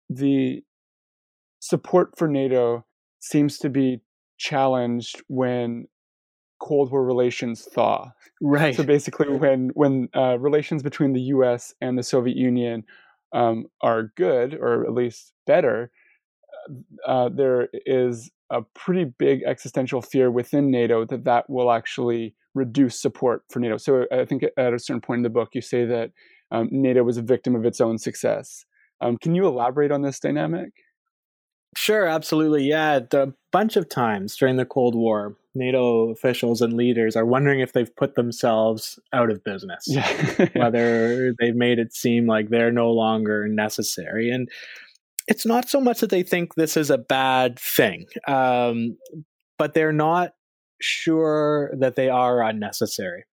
[0.09, 0.62] the
[1.61, 2.85] support for NATO
[3.21, 4.01] seems to be
[4.39, 5.87] challenged when
[6.61, 8.12] Cold War relations thaw.
[8.41, 8.77] Right.
[8.77, 11.75] So basically, when when uh, relations between the U.S.
[11.81, 12.85] and the Soviet Union
[13.33, 15.91] um, are good, or at least better,
[17.07, 23.01] uh, there is a pretty big existential fear within NATO that that will actually reduce
[23.01, 23.76] support for NATO.
[23.76, 26.11] So I think at a certain point in the book, you say that
[26.51, 28.64] um, NATO was a victim of its own success.
[29.01, 30.70] Um, can you elaborate on this dynamic?
[31.77, 32.64] Sure, absolutely.
[32.64, 37.61] Yeah, a bunch of times during the Cold War, NATO officials and leaders are wondering
[37.61, 39.85] if they've put themselves out of business.
[39.87, 40.49] Yeah.
[40.55, 44.31] whether they've made it seem like they're no longer necessary.
[44.31, 44.49] And
[45.29, 48.97] it's not so much that they think this is a bad thing, um,
[49.59, 50.33] but they're not
[50.81, 53.25] sure that they are unnecessary.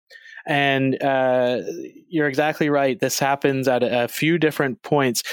[0.45, 1.61] And uh,
[2.07, 2.99] you're exactly right.
[2.99, 5.23] This happens at a, a few different points.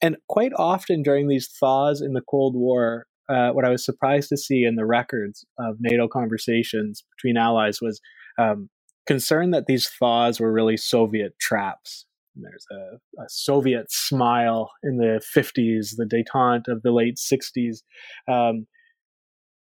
[0.00, 4.28] And quite often during these thaws in the Cold War, uh, what I was surprised
[4.30, 8.00] to see in the records of NATO conversations between allies was
[8.38, 8.70] um,
[9.06, 12.06] concern that these thaws were really Soviet traps.
[12.36, 17.78] And there's a, a, Soviet smile in the 50s, the detente of the late 60s.
[18.30, 18.66] Um,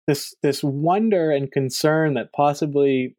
[0.06, 3.16] this this wonder and concern that possibly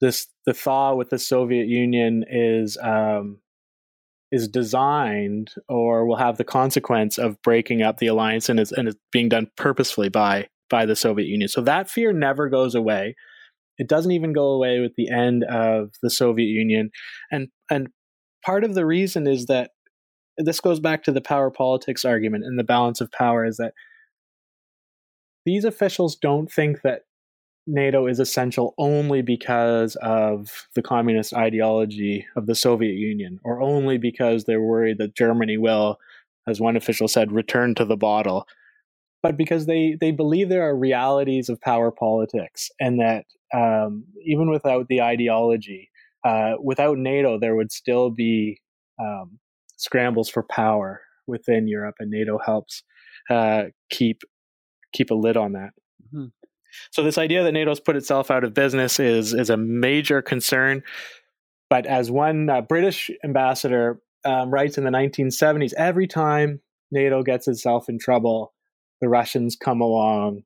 [0.00, 3.38] this the thaw with the Soviet Union is um,
[4.32, 8.88] is designed or will have the consequence of breaking up the alliance and it's, and
[8.88, 11.48] is being done purposefully by by the Soviet Union.
[11.48, 13.14] So that fear never goes away.
[13.78, 16.90] It doesn't even go away with the end of the Soviet Union.
[17.30, 17.88] And and
[18.44, 19.70] part of the reason is that
[20.38, 23.72] this goes back to the power politics argument and the balance of power is that
[25.44, 27.02] these officials don't think that
[27.66, 33.98] NATO is essential only because of the communist ideology of the Soviet Union, or only
[33.98, 35.98] because they're worried that Germany will,
[36.46, 38.46] as one official said, return to the bottle,
[39.22, 44.50] but because they, they believe there are realities of power politics, and that um, even
[44.50, 45.90] without the ideology,
[46.24, 48.60] uh, without NATO, there would still be
[49.00, 49.38] um,
[49.76, 52.82] scrambles for power within Europe, and NATO helps
[53.28, 54.22] uh, keep
[54.92, 55.70] keep a lid on that.
[56.14, 56.26] Mm-hmm.
[56.90, 60.82] So this idea that NATO's put itself out of business is is a major concern.
[61.68, 66.60] But as one uh, British ambassador um, writes in the 1970s, every time
[66.90, 68.52] NATO gets itself in trouble,
[69.00, 70.42] the Russians come along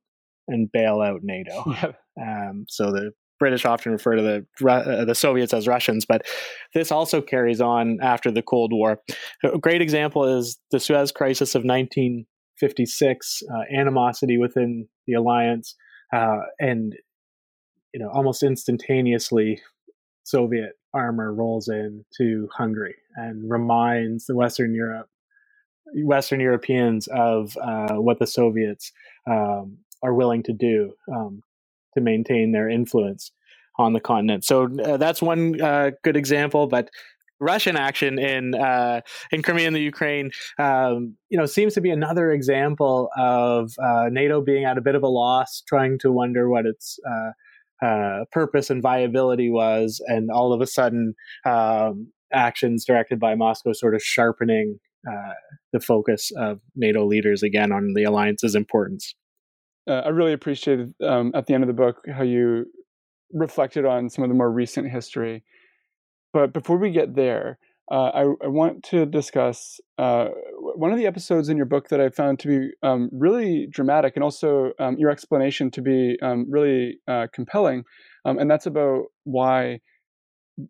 [0.49, 1.65] and bail out NATO.
[2.21, 6.23] um, so the British often refer to the uh, the Soviets as Russians, but
[6.75, 9.01] this also carries on after the Cold War.
[9.43, 15.75] A great example is the Suez Crisis of 1956, uh, animosity within the alliance
[16.13, 16.97] uh, and
[17.93, 19.61] you know almost instantaneously
[20.25, 25.09] Soviet armor rolls in to Hungary and reminds the Western Europe
[25.95, 28.93] Western Europeans of uh, what the Soviets
[29.29, 31.43] um, are willing to do um,
[31.95, 33.33] to maintain their influence
[33.79, 34.45] on the continent.
[34.45, 36.91] So uh, that's one uh, good example, but
[37.41, 39.01] Russian action in uh,
[39.33, 44.09] in Crimea and the Ukraine, um, you know, seems to be another example of uh,
[44.11, 48.25] NATO being at a bit of a loss, trying to wonder what its uh, uh
[48.31, 51.15] purpose and viability was, and all of a sudden,
[51.47, 54.79] um, actions directed by Moscow sort of sharpening
[55.11, 55.33] uh,
[55.73, 59.15] the focus of NATO leaders again on the alliance's importance.
[59.89, 62.67] Uh, I really appreciated um, at the end of the book how you
[63.33, 65.43] reflected on some of the more recent history
[66.33, 67.59] but before we get there,
[67.91, 70.29] uh, I, I, want to discuss uh,
[70.77, 74.15] one of the episodes in your book that I found to be um, really dramatic
[74.15, 77.83] and also um, your explanation to be um, really uh, compelling.
[78.25, 79.81] Um, and that's about why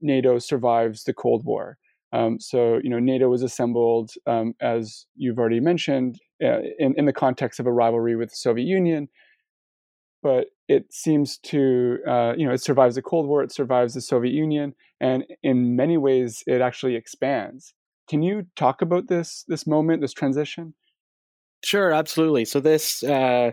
[0.00, 1.76] NATO survives the Cold War.
[2.12, 7.04] Um, so, you know, NATO was assembled, um, as you've already mentioned, uh, in, in
[7.04, 9.08] the context of a rivalry with the Soviet Union
[10.22, 14.00] but it seems to uh, you know it survives the cold war it survives the
[14.00, 17.74] soviet union and in many ways it actually expands.
[18.08, 20.74] Can you talk about this this moment this transition?
[21.64, 22.44] Sure absolutely.
[22.44, 23.52] So this uh,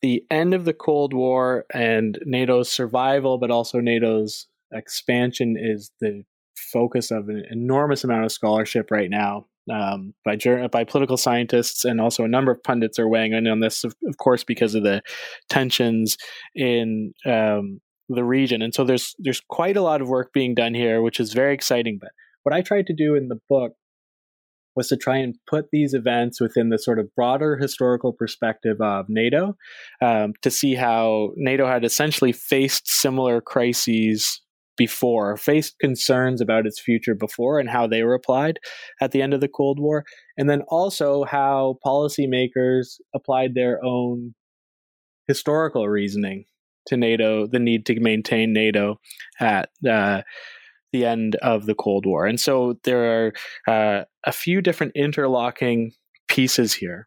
[0.00, 6.24] the end of the cold war and nato's survival but also nato's expansion is the
[6.56, 10.36] focus of an enormous amount of scholarship right now um, by
[10.72, 13.94] by political scientists and also a number of pundits are weighing in on this, of,
[14.06, 15.02] of course, because of the
[15.48, 16.16] tensions
[16.54, 18.62] in um, the region.
[18.62, 21.54] And so there's there's quite a lot of work being done here, which is very
[21.54, 21.98] exciting.
[22.00, 22.10] But
[22.42, 23.72] what I tried to do in the book
[24.74, 29.06] was to try and put these events within the sort of broader historical perspective of
[29.08, 29.54] NATO
[30.00, 34.40] um, to see how NATO had essentially faced similar crises
[34.86, 38.58] before, faced concerns about its future before, and how they were applied
[39.00, 40.04] at the end of the Cold War,
[40.36, 44.34] and then also how policymakers applied their own
[45.28, 46.46] historical reasoning
[46.86, 48.98] to NATO, the need to maintain NATO
[49.38, 50.22] at uh,
[50.92, 52.26] the end of the Cold War.
[52.26, 53.32] And so there are
[53.68, 55.92] uh, a few different interlocking
[56.26, 57.06] pieces here.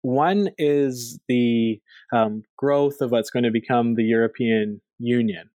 [0.00, 1.82] One is the
[2.14, 5.50] um, growth of what's going to become the European Union.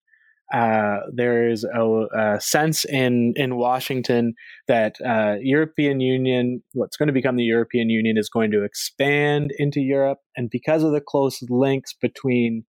[0.53, 4.35] Uh, there is a, a, sense in in Washington
[4.67, 9.53] that uh, European Union, what's going to become the European Union, is going to expand
[9.59, 12.65] into Europe, and because of the close links between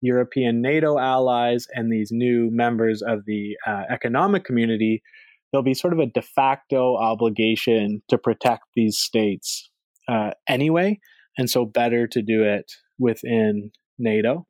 [0.00, 5.02] European NATO allies and these new members of the uh, economic community,
[5.50, 9.70] there'll be sort of a de facto obligation to protect these states
[10.08, 11.00] uh, anyway.
[11.36, 14.47] And so, better to do it within NATO.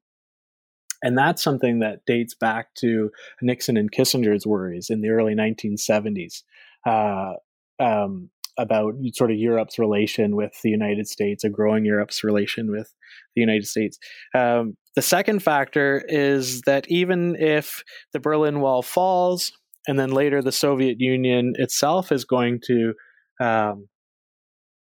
[1.02, 6.42] And that's something that dates back to Nixon and Kissinger's worries in the early 1970s.
[6.86, 7.34] Uh,
[7.80, 12.92] um, about sort of Europe's relation with the United States, a growing Europe's relation with
[13.34, 13.98] the United States.
[14.34, 19.52] Um, the second factor is that even if the Berlin Wall falls,
[19.86, 22.94] and then later the Soviet Union itself is going to,
[23.40, 23.88] um,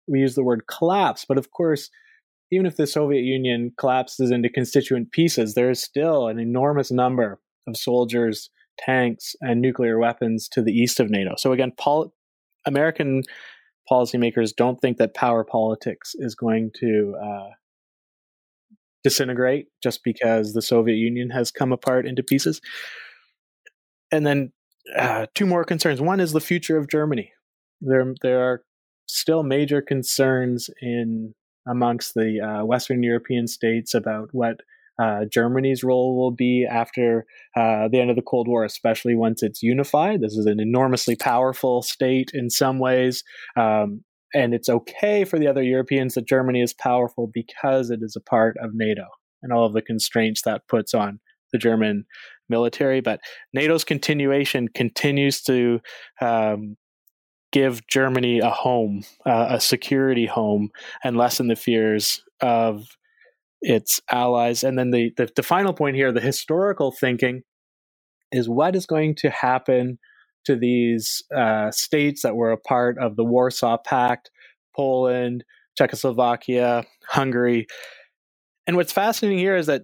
[0.06, 1.90] we use the word collapse, but of course,
[2.50, 7.40] even if the Soviet Union collapses into constituent pieces, there is still an enormous number
[7.66, 11.34] of soldiers, tanks, and nuclear weapons to the east of NATO.
[11.36, 12.12] So again, Pol-
[12.66, 13.22] American
[13.90, 17.48] policymakers don't think that power politics is going to uh,
[19.02, 22.60] disintegrate just because the Soviet Union has come apart into pieces.
[24.10, 24.52] And then
[24.96, 26.00] uh, two more concerns.
[26.00, 27.32] One is the future of Germany.
[27.80, 28.62] There, there are
[29.06, 31.34] still major concerns in
[31.66, 34.60] amongst the uh, Western European states about what
[35.02, 39.42] uh, Germany's role will be after uh, the end of the Cold War, especially once
[39.42, 40.20] it's unified.
[40.20, 43.24] This is an enormously powerful state in some ways.
[43.56, 44.04] Um,
[44.34, 48.20] and it's okay for the other Europeans that Germany is powerful because it is a
[48.20, 49.04] part of NATO
[49.42, 51.20] and all of the constraints that puts on
[51.52, 52.04] the German
[52.48, 53.00] military.
[53.00, 53.20] But
[53.52, 55.80] NATO's continuation continues to
[56.20, 56.76] um,
[57.54, 60.70] give Germany a home, uh, a security home,
[61.04, 62.84] and lessen the fears of
[63.62, 64.64] its allies.
[64.64, 67.42] And then the, the, the final point here, the historical thinking,
[68.32, 70.00] is what is going to happen
[70.46, 74.32] to these uh, states that were a part of the Warsaw Pact,
[74.74, 75.44] Poland,
[75.78, 77.68] Czechoslovakia, Hungary.
[78.66, 79.82] And what's fascinating here is that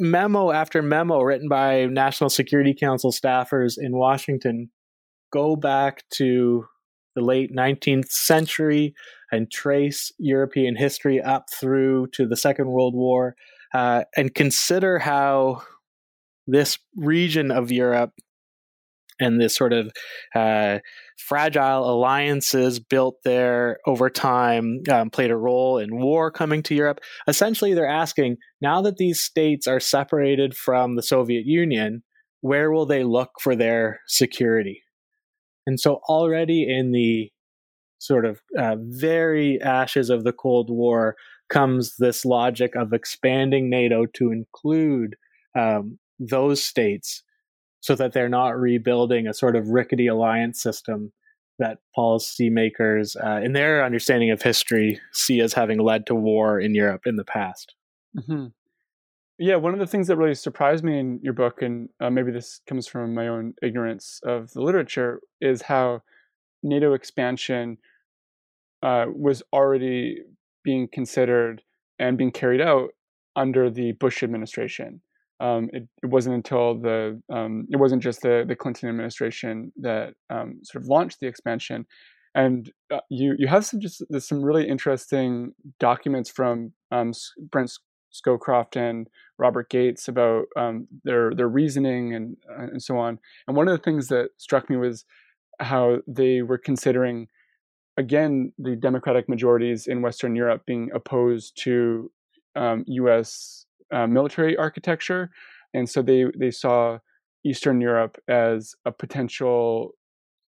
[0.00, 4.70] memo after memo written by National Security Council staffers in Washington
[5.34, 6.64] go back to
[7.16, 8.94] the late 19th century
[9.32, 13.34] and trace European history up through to the Second World War
[13.74, 15.62] uh, and consider how
[16.46, 18.12] this region of Europe
[19.20, 19.90] and this sort of
[20.36, 20.78] uh,
[21.16, 27.00] fragile alliances built there over time um, played a role in war coming to Europe.
[27.26, 32.02] Essentially, they're asking now that these states are separated from the Soviet Union,
[32.40, 34.83] where will they look for their security?
[35.66, 37.30] And so, already in the
[37.98, 41.16] sort of uh, very ashes of the Cold War
[41.48, 45.16] comes this logic of expanding NATO to include
[45.56, 47.22] um, those states
[47.80, 51.12] so that they're not rebuilding a sort of rickety alliance system
[51.58, 56.74] that policymakers, uh, in their understanding of history, see as having led to war in
[56.74, 57.74] Europe in the past.
[58.16, 58.46] Mm-hmm.
[59.38, 62.30] Yeah, one of the things that really surprised me in your book, and uh, maybe
[62.30, 66.02] this comes from my own ignorance of the literature, is how
[66.62, 67.78] NATO expansion
[68.82, 70.18] uh, was already
[70.62, 71.62] being considered
[71.98, 72.90] and being carried out
[73.34, 75.00] under the Bush administration.
[75.40, 80.14] Um, it, it, wasn't until the um, it wasn't just the the Clinton administration that
[80.30, 81.86] um, sort of launched the expansion,
[82.36, 87.12] and uh, you you have some just some really interesting documents from um,
[87.50, 87.72] Brent
[88.14, 89.08] Scowcroft and
[89.38, 93.18] Robert Gates about um, their their reasoning and uh, and so on.
[93.46, 95.04] And one of the things that struck me was
[95.60, 97.28] how they were considering
[97.96, 102.10] again the democratic majorities in Western Europe being opposed to
[102.56, 103.66] um, U.S.
[103.92, 105.30] Uh, military architecture,
[105.72, 106.98] and so they they saw
[107.44, 109.94] Eastern Europe as a potential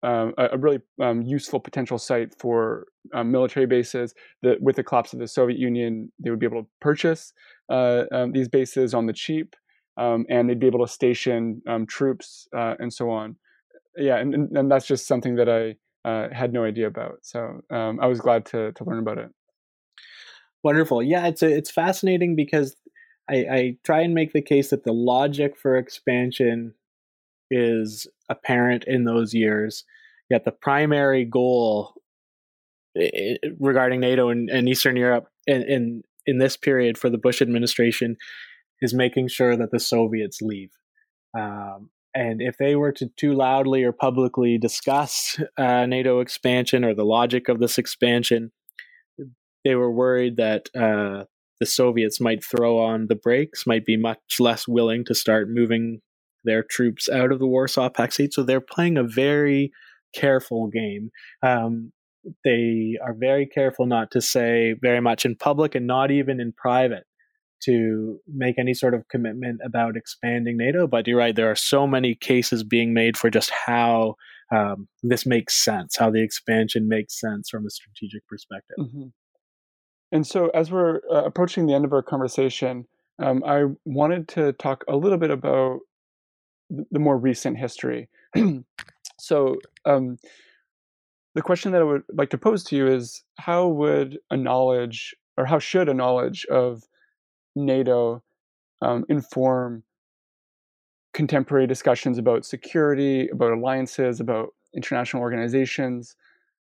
[0.02, 4.14] um, a, a, really um, useful potential site for um, military bases.
[4.42, 7.32] That with the collapse of the Soviet Union, they would be able to purchase
[7.70, 9.56] uh, um, these bases on the cheap,
[9.96, 13.36] um, and they'd be able to station troops uh, and so on.
[13.96, 15.76] Yeah, and, and, that's just something that I
[16.08, 17.20] uh, had no idea about.
[17.22, 19.30] So I was glad to to learn about it.
[20.62, 21.02] Wonderful.
[21.02, 22.76] Yeah, it's a, it's fascinating because
[23.30, 26.74] I, I try and make the case that the logic for expansion
[27.50, 29.84] is apparent in those years,
[30.30, 31.94] yet the primary goal
[33.60, 38.16] regarding NATO and, and Eastern Europe in, in in this period for the Bush administration
[38.80, 40.70] is making sure that the Soviets leave.
[41.38, 46.94] Um, and if they were to too loudly or publicly discuss uh, NATO expansion or
[46.94, 48.52] the logic of this expansion,
[49.64, 51.24] they were worried that uh,
[51.60, 56.00] the Soviets might throw on the brakes, might be much less willing to start moving
[56.46, 58.36] their troops out of the Warsaw Pact states.
[58.36, 59.72] So they're playing a very
[60.14, 61.10] careful game.
[61.42, 61.92] Um,
[62.44, 66.52] they are very careful not to say very much in public and not even in
[66.52, 67.04] private
[67.64, 70.86] to make any sort of commitment about expanding NATO.
[70.86, 74.16] But you're right, there are so many cases being made for just how
[74.54, 78.76] um, this makes sense, how the expansion makes sense from a strategic perspective.
[78.78, 79.06] Mm-hmm.
[80.12, 82.86] And so, as we're uh, approaching the end of our conversation,
[83.18, 85.80] um, I wanted to talk a little bit about
[86.70, 88.08] the more recent history.
[89.18, 90.18] so, um,
[91.34, 95.14] the question that I would like to pose to you is how would a knowledge,
[95.36, 96.82] or how should a knowledge of
[97.54, 98.22] NATO
[98.80, 99.82] um, inform
[101.12, 106.16] contemporary discussions about security, about alliances, about international organizations?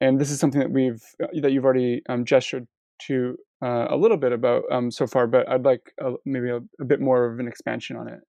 [0.01, 1.01] And this is something that we've
[1.41, 2.67] that you've already um, gestured
[3.07, 6.59] to uh, a little bit about um, so far, but I'd like a, maybe a,
[6.79, 8.19] a, bit more of an expansion on it.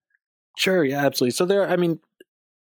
[0.59, 1.31] Sure, yeah, absolutely.
[1.31, 2.01] So there, I mean,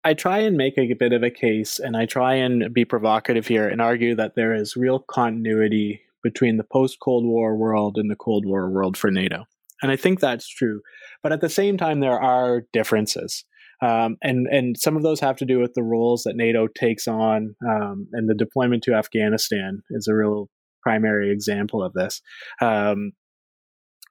[0.03, 3.47] I try and make a bit of a case, and I try and be provocative
[3.47, 8.11] here and argue that there is real continuity between the post Cold War world and
[8.11, 9.45] the Cold War world for NATO,
[9.81, 10.81] and I think that's true.
[11.23, 13.45] But at the same time, there are differences.
[13.81, 17.07] Um, and and some of those have to do with the roles that NATO takes
[17.07, 20.49] on, um, and the deployment to Afghanistan is a real
[20.83, 22.21] primary example of this.
[22.61, 23.13] Um,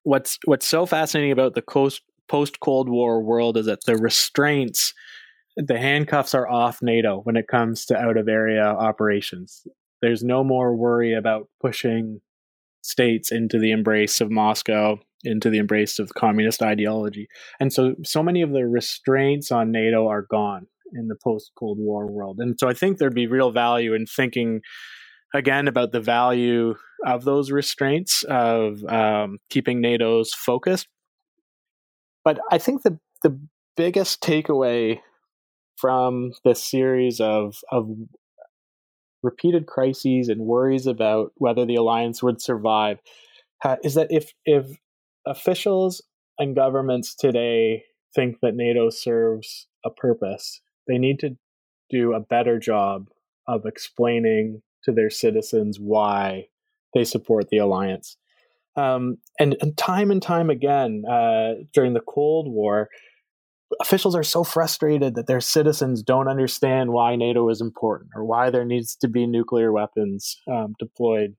[0.05, 4.95] what's what's so fascinating about the post post Cold War world is that the restraints,
[5.57, 9.67] the handcuffs are off NATO when it comes to out of area operations.
[10.03, 12.21] There's no more worry about pushing
[12.83, 17.29] states into the embrace of Moscow, into the embrace of communist ideology.
[17.59, 21.79] And so so many of the restraints on NATO are gone in the post Cold
[21.81, 22.39] War world.
[22.41, 24.61] And so I think there'd be real value in thinking
[25.35, 30.87] again about the value of those restraints of um, keeping NATO's focused.
[32.25, 33.39] But I think the the
[33.77, 35.01] biggest takeaway
[35.77, 37.91] from this series of of
[39.23, 42.99] repeated crises and worries about whether the alliance would survive
[43.65, 44.67] uh, is that if if
[45.27, 46.03] officials
[46.39, 51.37] and governments today think that NATO serves a purpose, they need to
[51.91, 53.09] do a better job
[53.47, 56.49] of explaining to their citizens why
[56.95, 58.17] they support the alliance.
[58.77, 62.89] Um, and, and, time and time again uh, during the Cold War,
[63.81, 68.51] officials are so frustrated that their citizens don't understand why NATO is important or why
[68.51, 71.37] there needs to be nuclear weapons um, deployed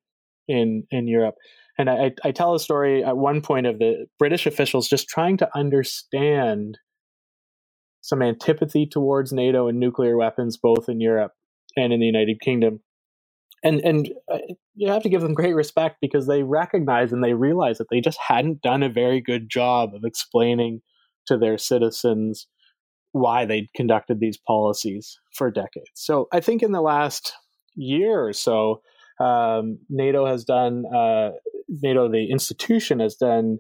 [0.48, 1.36] in in Europe.
[1.78, 5.36] And I, I tell a story at one point of the British officials just trying
[5.38, 6.78] to understand
[8.02, 11.34] some antipathy towards NATO and nuclear weapons, both in Europe
[11.76, 12.80] and in the United Kingdom
[13.66, 14.38] and and uh,
[14.76, 18.02] you have to give them great respect because they recognize and they realize that they
[18.02, 20.82] just hadn't done a very good job of explaining
[21.28, 22.48] to their citizens
[23.12, 25.90] why they conducted these policies for decades.
[25.94, 27.34] So I think in the last
[27.74, 28.82] year or so,
[29.20, 31.32] um, NATO has done uh,
[31.70, 33.60] NATO the institution has done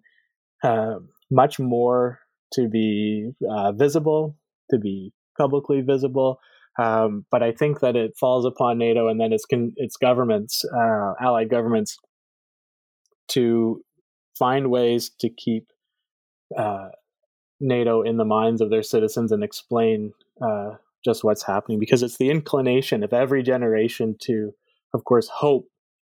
[0.64, 0.96] uh,
[1.32, 2.20] much more
[2.54, 4.38] to be uh, visible,
[4.70, 6.40] to be publicly visible.
[6.78, 9.46] Um, but I think that it falls upon NATO and then its
[9.78, 11.98] its governments, uh, allied governments,
[13.30, 13.82] to
[14.38, 15.68] find ways to keep
[16.58, 16.90] uh,
[17.60, 20.72] NATO in the minds of their citizens and explain uh,
[21.04, 21.80] just what's happening.
[21.80, 24.52] Because it's the inclination of every generation to,
[24.94, 25.68] of course, hope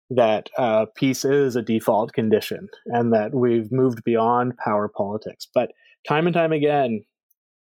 [0.08, 5.48] that uh, peace is a default condition and that we've moved beyond power politics.
[5.52, 5.72] But
[6.08, 7.04] time and time again,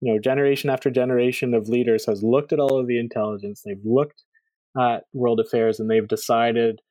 [0.04, 3.62] you know, generation after generation of leaders has looked at all of the intelligence.
[3.64, 4.24] They've looked
[4.78, 6.82] at world affairs and they've decided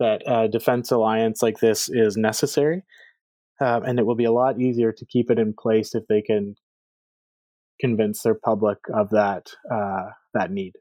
[0.00, 2.82] that a defense alliance like this is necessary.
[3.60, 6.22] Um, and it will be a lot easier to keep it in place if they
[6.22, 6.54] can
[7.82, 10.72] convince their public of that uh, that need.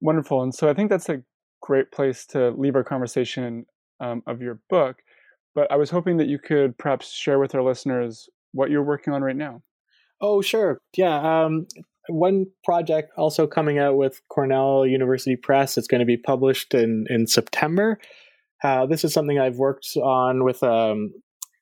[0.00, 0.40] Wonderful.
[0.40, 1.22] And so I think that's a
[1.60, 3.66] great place to leave our conversation
[3.98, 4.98] um, of your book.
[5.52, 9.12] But I was hoping that you could perhaps share with our listeners what you're working
[9.12, 9.62] on right now.
[10.20, 10.78] Oh, sure.
[10.96, 11.44] Yeah.
[11.44, 11.66] Um,
[12.08, 15.78] one project also coming out with Cornell University Press.
[15.78, 17.98] It's going to be published in, in September.
[18.62, 21.12] Uh, this is something I've worked on with um,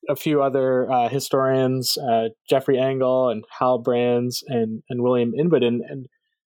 [0.09, 5.67] a few other uh, historians, uh, Jeffrey Engel and Hal Brands and, and William Inboden.
[5.67, 6.07] And, and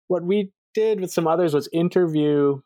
[0.08, 2.62] what we did with some others was interview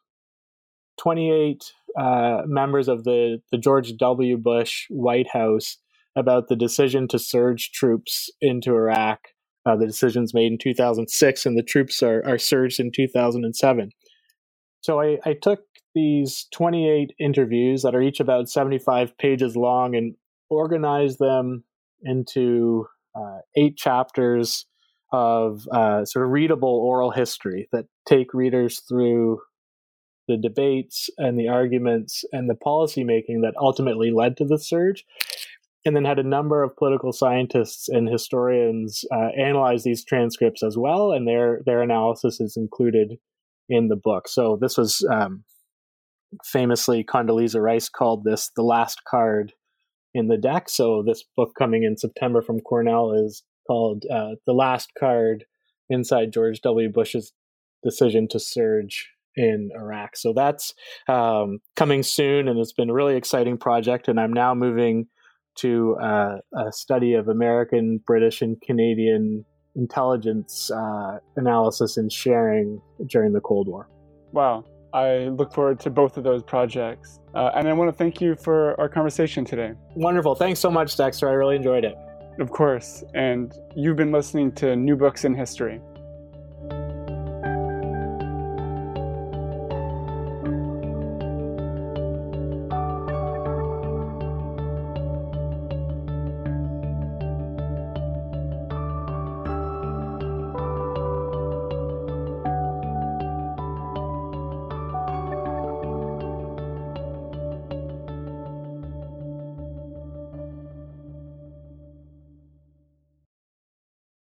[1.00, 1.64] 28
[2.00, 4.38] uh, members of the, the George W.
[4.38, 5.78] Bush White House
[6.16, 9.20] about the decision to surge troops into Iraq.
[9.66, 13.92] Uh, the decisions made in 2006, and the troops are, are surged in 2007.
[14.82, 15.60] So I, I took
[15.94, 20.16] these 28 interviews that are each about 75 pages long and
[20.50, 21.64] organized them
[22.02, 24.66] into uh, eight chapters
[25.12, 29.40] of uh, sort of readable oral history that take readers through
[30.28, 35.04] the debates and the arguments and the policy making that ultimately led to the surge.
[35.84, 40.78] And then had a number of political scientists and historians uh, analyze these transcripts as
[40.78, 43.18] well, and their their analysis is included
[43.68, 44.28] in the book.
[44.28, 45.44] So this was um,
[46.44, 49.54] famously Condoleezza Rice called this the last card
[50.14, 50.70] in the deck.
[50.70, 55.46] So this book coming in September from Cornell is called uh, "The Last Card
[55.90, 56.90] Inside George W.
[56.90, 57.34] Bush's
[57.84, 60.16] Decision to Surge in Iraq.
[60.18, 60.74] So that's
[61.08, 64.08] um, coming soon, and it's been a really exciting project.
[64.08, 65.08] And I'm now moving
[65.62, 69.46] to uh, a study of American, British, and Canadian
[69.76, 73.90] intelligence uh, analysis and sharing during the Cold War.
[74.32, 74.66] Wow.
[74.94, 77.20] I look forward to both of those projects.
[77.34, 79.74] Uh, and I want to thank you for our conversation today.
[79.96, 80.36] Wonderful.
[80.36, 81.30] Thanks so much, Dexter.
[81.30, 81.96] I really enjoyed it.
[82.40, 83.04] Of course.
[83.14, 85.80] And you've been listening to New Books in History.